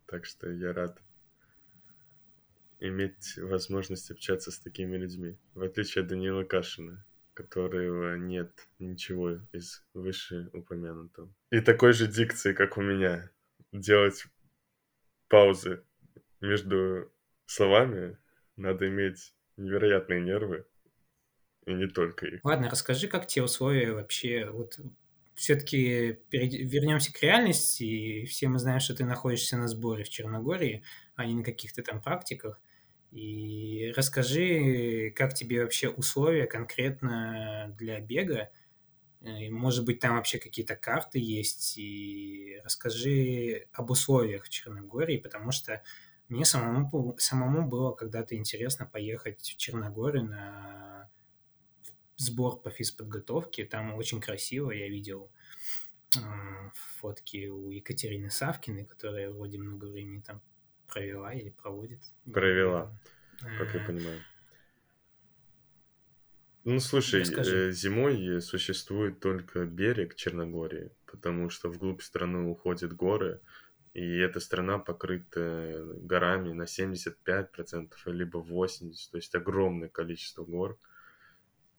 [0.06, 0.98] так что я рад
[2.78, 7.04] иметь возможность общаться с такими людьми, в отличие от Даниила Кашина
[7.42, 11.32] которого нет ничего из вышеупомянутого.
[11.50, 13.30] И такой же дикции, как у меня.
[13.72, 14.24] Делать
[15.28, 15.84] паузы
[16.40, 17.12] между
[17.46, 18.18] словами
[18.56, 20.66] надо иметь невероятные нервы,
[21.66, 22.40] и не только их.
[22.44, 24.78] Ладно, расскажи, как те условия вообще, вот
[25.34, 30.84] все-таки вернемся к реальности, и все мы знаем, что ты находишься на сборе в Черногории,
[31.14, 32.60] а не на каких-то там практиках.
[33.10, 38.50] И расскажи, как тебе вообще условия конкретно для бега,
[39.20, 45.50] э, может быть, там вообще какие-то карты есть, и расскажи об условиях в Черногории, потому
[45.50, 45.82] что
[46.28, 51.10] мне самому, самому было когда-то интересно поехать в Черногорию на
[52.16, 53.64] сбор по физподготовке.
[53.64, 55.32] Там очень красиво, я видел
[56.74, 60.42] фотки у Екатерины Савкиной, которая вроде много времени там
[60.90, 62.00] провела или проводит.
[62.32, 62.92] Провела,
[63.58, 63.86] как я э.
[63.86, 64.20] понимаю.
[66.64, 73.40] Ну, слушай, э, зимой существует только берег Черногории, потому что вглубь страны уходят горы,
[73.94, 80.78] и эта страна покрыта горами на 75%, либо 80%, то есть огромное количество гор.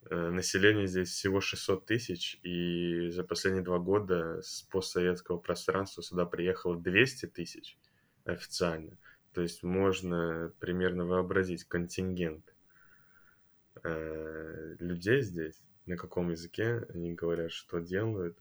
[0.09, 6.25] Э, население здесь всего 600 тысяч, и за последние два года с постсоветского пространства сюда
[6.25, 7.77] приехало 200 тысяч
[8.25, 8.97] официально.
[9.33, 12.43] То есть можно примерно вообразить контингент
[13.83, 18.37] э, людей здесь, на каком языке они говорят, что делают.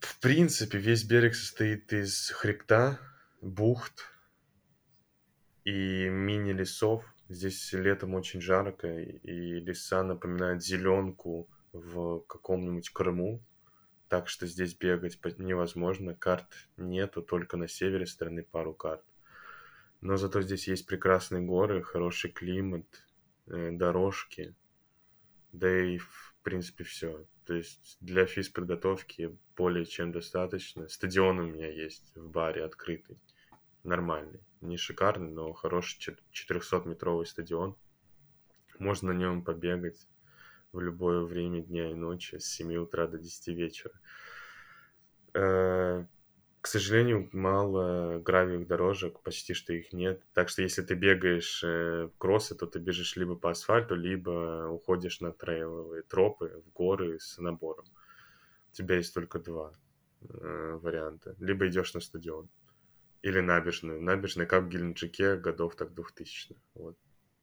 [0.00, 2.98] В принципе, весь берег состоит из хребта,
[3.42, 4.04] бухт
[5.64, 7.04] и мини-лесов.
[7.28, 13.42] Здесь летом очень жарко, и леса напоминают зеленку в каком-нибудь Крыму
[14.08, 16.14] так что здесь бегать невозможно.
[16.14, 19.04] Карт нету, только на севере страны пару карт.
[20.00, 22.86] Но зато здесь есть прекрасные горы, хороший климат,
[23.46, 24.54] э, дорожки,
[25.52, 27.26] да и в принципе все.
[27.44, 30.88] То есть для физподготовки более чем достаточно.
[30.88, 33.18] Стадион у меня есть в баре открытый,
[33.82, 34.40] нормальный.
[34.60, 37.76] Не шикарный, но хороший 400-метровый стадион.
[38.78, 40.06] Можно на нем побегать
[40.76, 43.94] в любое время дня и ночи с 7 утра до 10 вечера.
[45.34, 46.04] Э,
[46.60, 50.22] к сожалению, мало гравиевых дорожек, почти что их нет.
[50.34, 55.20] Так что если ты бегаешь э, кроссы, то ты бежишь либо по асфальту, либо уходишь
[55.20, 57.86] на трейловые тропы в горы с набором.
[58.70, 59.72] У тебя есть только два
[60.28, 61.34] э, варианта.
[61.38, 62.48] Либо идешь на стадион,
[63.22, 64.02] или набережную.
[64.02, 66.60] Набережная, как в Геленджике, годов так 2000-х.
[66.74, 66.98] Вот.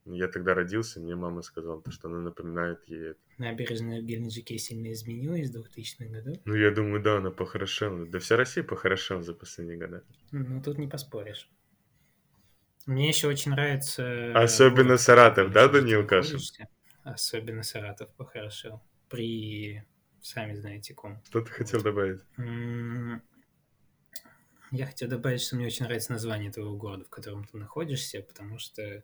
[0.05, 3.19] Я тогда родился, мне мама сказала, что она напоминает ей это.
[3.37, 6.37] Набережная в Геленджике сильно изменилась с 2000-х годов?
[6.43, 8.05] Ну, я думаю, да, она похорошела.
[8.05, 10.03] Да вся Россия похорошела за последние годы.
[10.31, 11.49] Ну, тут не поспоришь.
[12.85, 14.33] Мне еще очень нравится...
[14.35, 16.39] Особенно город, Саратов, да, Данил Кашин?
[17.03, 18.81] Особенно Саратов похорошел.
[19.09, 19.85] При,
[20.21, 21.21] сами знаете, ком.
[21.25, 22.19] Что ты хотел добавить?
[24.71, 28.57] Я хотел добавить, что мне очень нравится название твоего города, в котором ты находишься, потому
[28.57, 29.03] что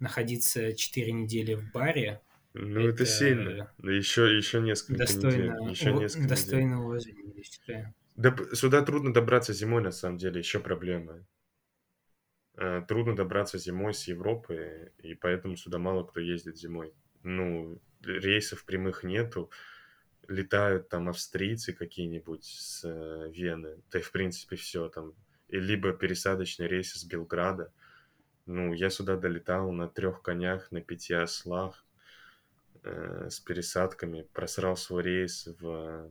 [0.00, 2.20] находиться 4 недели в баре.
[2.54, 3.72] Ну, это, это сильно.
[3.82, 5.70] Еще, еще несколько достойно, недель.
[5.70, 6.84] Еще несколько достойно недель.
[6.84, 7.94] уважения, я считаю.
[8.16, 11.24] Да, сюда трудно добраться зимой, на самом деле, еще проблема.
[12.56, 16.92] А, трудно добраться зимой с Европы, и поэтому сюда мало кто ездит зимой.
[17.22, 19.50] Ну, рейсов прямых нету.
[20.26, 23.80] Летают там австрийцы какие-нибудь с э, Вены.
[23.90, 25.14] Да и, в принципе, все там.
[25.48, 27.72] И либо пересадочные рейсы с Белграда–
[28.48, 31.84] ну, я сюда долетал на трех конях, на пяти ослах,
[32.82, 36.10] э, с пересадками, просрал свой рейс в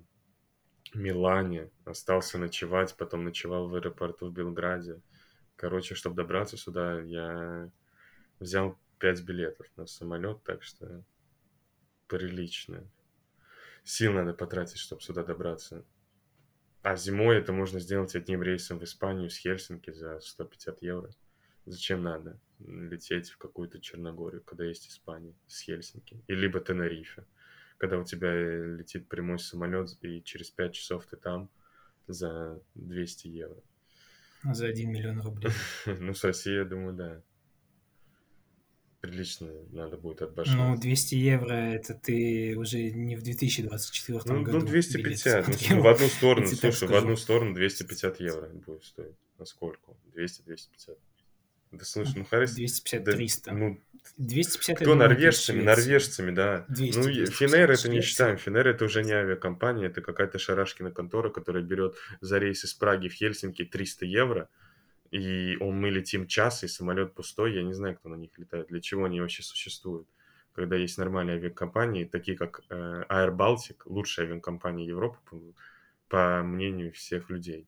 [0.94, 5.02] Милане, остался ночевать, потом ночевал в аэропорту в Белграде.
[5.56, 7.72] Короче, чтобы добраться сюда, я
[8.40, 11.04] взял пять билетов на самолет, так что
[12.08, 12.88] прилично.
[13.84, 15.84] Сил надо потратить, чтобы сюда добраться.
[16.84, 21.10] А зимой это можно сделать одним рейсом в Испанию с Хельсинки за 150 евро.
[21.68, 26.18] Зачем надо лететь в какую-то Черногорию, когда есть Испания с Хельсинки?
[26.28, 27.26] И либо Тенерифе,
[27.78, 31.50] когда у тебя летит прямой самолет, и через 5 часов ты там
[32.08, 33.62] за 200 евро.
[34.54, 35.52] За 1 миллион рублей.
[35.86, 37.22] ну, с Россией, я думаю, да.
[39.02, 40.58] Прилично надо будет отбашивать.
[40.58, 44.60] Ну, 200 евро, это ты уже не в 2024 ну, году.
[44.60, 45.48] Ну, 250.
[45.70, 49.16] Ну, в одну сторону, слушай, в одну сторону 250 евро будет стоить.
[49.38, 49.92] Насколько?
[50.16, 50.98] 200-250.
[51.72, 52.58] Да слушай, ну Харрис...
[52.58, 53.42] 250-300.
[53.46, 53.82] Да, ну,
[54.18, 55.62] 250 Кто норвежцами?
[55.62, 56.66] Норвежцами, да.
[56.70, 58.38] 200, ну, 200, Финер это не считаем.
[58.38, 63.10] Финер это уже не авиакомпания, это какая-то шарашкина контора, которая берет за рейс из Праги
[63.10, 64.50] в Хельсинки 300 евро,
[65.12, 68.68] и он, мы летим час, и самолет пустой, я не знаю, кто на них летает,
[68.68, 70.08] для чего они вообще существуют.
[70.54, 75.40] когда есть нормальные авиакомпании, такие как э, Air Baltic, лучшая авиакомпания Европы, по,
[76.10, 77.68] по мнению всех людей.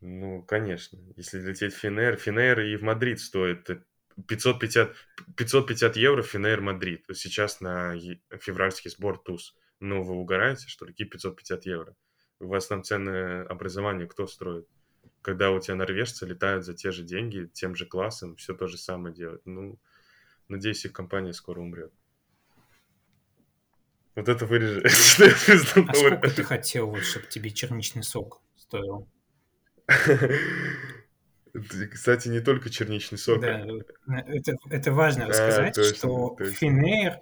[0.00, 0.98] Ну, конечно.
[1.16, 3.68] Если лететь в Finnair, Finnair и в Мадрид стоит
[4.28, 4.94] 550,
[5.36, 7.04] 550 евро Finnair Мадрид.
[7.14, 7.94] Сейчас на
[8.40, 9.54] февральский сбор ТУС.
[9.80, 10.92] Ну, вы угораете, что ли?
[10.92, 11.96] Какие 550 евро?
[12.40, 14.66] У вас там ценообразование кто строит?
[15.22, 18.78] Когда у тебя норвежцы летают за те же деньги, тем же классом, все то же
[18.78, 19.42] самое делают.
[19.44, 19.78] Ну,
[20.48, 21.92] надеюсь, их компания скоро умрет.
[24.14, 24.82] Вот это вырежи.
[25.88, 29.08] А сколько ты хотел, вот, чтобы тебе черничный сок стоил?
[31.92, 33.40] Кстати, не только черничный сок.
[33.40, 33.64] Да,
[34.26, 36.54] это, это важно рассказать, а, точно, что точно.
[36.54, 37.20] Финейр,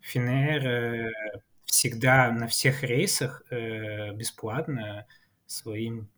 [0.00, 1.10] Финейр э,
[1.64, 5.06] всегда на всех рейсах э, бесплатно
[5.46, 6.10] своим,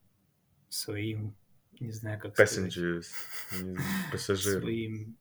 [0.68, 1.37] своим,
[1.78, 3.07] не знаю, как Passengers,
[4.11, 4.62] пассажирам.
[4.62, 5.16] Своим,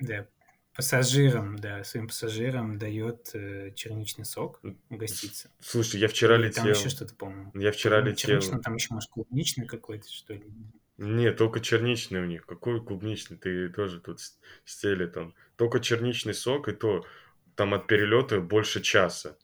[0.00, 0.26] да,
[0.74, 5.50] пассажирам, да, своим пассажирам дает э, черничный сок угоститься.
[5.60, 6.64] Слушай, я вчера Или летел.
[6.64, 7.50] Там еще что-то, по-моему.
[7.54, 8.40] Я вчера по летел.
[8.40, 10.44] Черничный, там еще, может, клубничный какой-то, что ли?
[10.98, 12.46] Нет, только черничный у них.
[12.46, 13.36] Какой клубничный?
[13.36, 14.20] Ты тоже тут
[14.64, 15.34] стели там.
[15.56, 17.04] Только черничный сок, и то
[17.54, 19.36] там от перелета больше часа.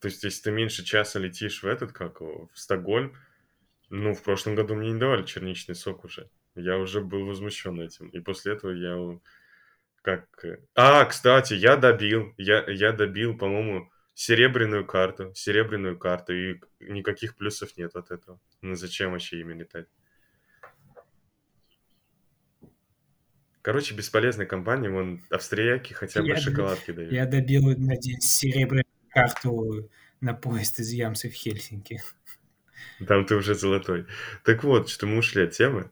[0.00, 3.16] То есть, если ты меньше часа летишь в этот, как в Стокгольм,
[3.88, 6.28] ну, в прошлом году мне не давали черничный сок уже.
[6.54, 8.08] Я уже был возмущен этим.
[8.08, 8.96] И после этого я
[10.06, 10.44] как...
[10.44, 17.36] Э, а, кстати, я добил, я, я добил, по-моему, серебряную карту, серебряную карту, и никаких
[17.36, 18.40] плюсов нет от этого.
[18.62, 19.88] Ну зачем вообще ими летать?
[23.62, 27.10] Короче, бесполезная компания, вон австрияки хотя бы я шоколадки дают.
[27.10, 29.90] Я добил, надеюсь, серебряную карту
[30.20, 32.00] на поезд из Ямсы в Хельсинки.
[33.08, 34.06] Там ты уже золотой.
[34.44, 35.90] Так вот, что мы ушли от темы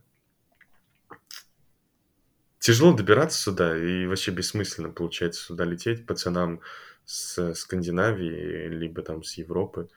[2.64, 6.62] тяжело добираться сюда, и вообще бессмысленно, получается, сюда лететь пацанам
[7.04, 9.90] с Скандинавии, либо там с Европы.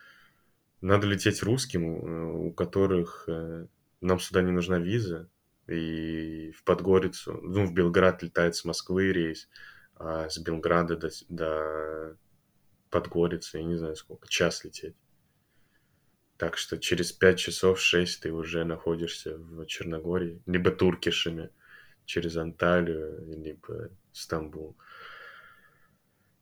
[0.82, 3.68] Надо лететь русским, у которых э,
[4.02, 5.30] нам сюда не нужна виза,
[5.68, 9.48] и в Подгорицу, ну, в Белград летает с Москвы рейс,
[9.96, 12.18] а с Белграда до, до
[12.90, 14.98] Подгорицы, я не знаю сколько, час лететь.
[16.36, 21.50] Так что через 5 часов, 6 ты уже находишься в Черногории, либо Туркишами
[22.08, 24.76] через Анталию, либо Стамбул.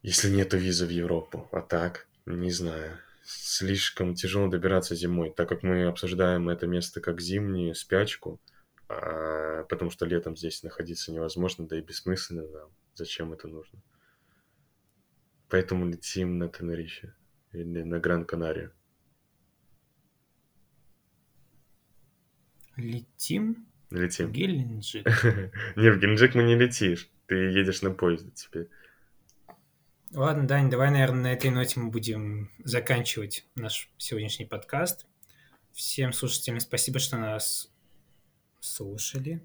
[0.00, 1.48] Если нету визы в Европу.
[1.52, 2.98] А так, не знаю.
[3.24, 8.40] Слишком тяжело добираться зимой, так как мы обсуждаем это место как зимнюю спячку,
[8.88, 12.70] а, потому что летом здесь находиться невозможно, да и бессмысленно нам.
[12.94, 13.82] Зачем это нужно?
[15.48, 17.14] Поэтому летим на Тенерифе
[17.52, 18.72] или на Гран-Канарию.
[22.76, 23.66] Летим?
[23.90, 24.32] Летим.
[24.32, 25.06] Геленджик.
[25.76, 27.08] Не, в Геленджик мы не летишь.
[27.26, 28.68] Ты едешь на поезде теперь.
[30.12, 35.06] Ладно, Дань, давай, наверное, на этой ноте мы будем заканчивать наш сегодняшний подкаст.
[35.72, 37.72] Всем слушателям спасибо, что нас
[38.60, 39.44] слушали.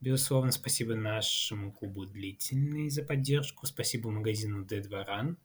[0.00, 3.66] Безусловно, спасибо нашему клубу «Длительный» за поддержку.
[3.66, 5.36] Спасибо магазину «Dead Varan».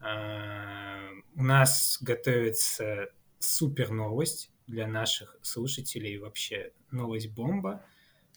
[0.00, 3.08] А, у нас готовится
[3.38, 7.84] супер новость для наших слушателей вообще новость бомба.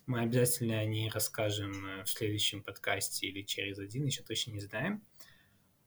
[0.06, 4.60] Мы обязательно о ней расскажем э, в следующем подкасте или через один, еще точно не
[4.60, 5.02] знаем.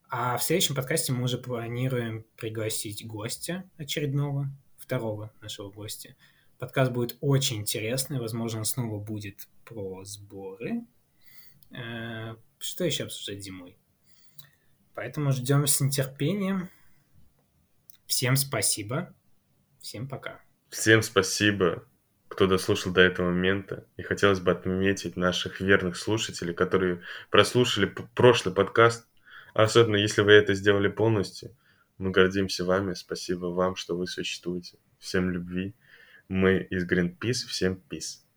[0.08, 6.16] А в следующем подкасте мы уже планируем пригласить гостя очередного, второго нашего гостя.
[6.58, 10.86] Подкаст будет очень интересный, возможно, снова будет про сборы.
[11.70, 13.76] Э, что еще обсуждать зимой?
[14.94, 16.70] Поэтому ждем с нетерпением.
[18.06, 19.14] Всем спасибо.
[19.80, 20.40] Всем пока.
[20.70, 21.84] Всем спасибо,
[22.28, 23.86] кто дослушал до этого момента.
[23.96, 29.06] И хотелось бы отметить наших верных слушателей, которые прослушали прошлый подкаст.
[29.54, 31.56] Особенно если вы это сделали полностью.
[31.96, 32.94] Мы гордимся вами.
[32.94, 34.78] Спасибо вам, что вы существуете.
[34.98, 35.74] Всем любви.
[36.28, 37.46] Мы из Greenpeace.
[37.48, 38.27] Всем peace.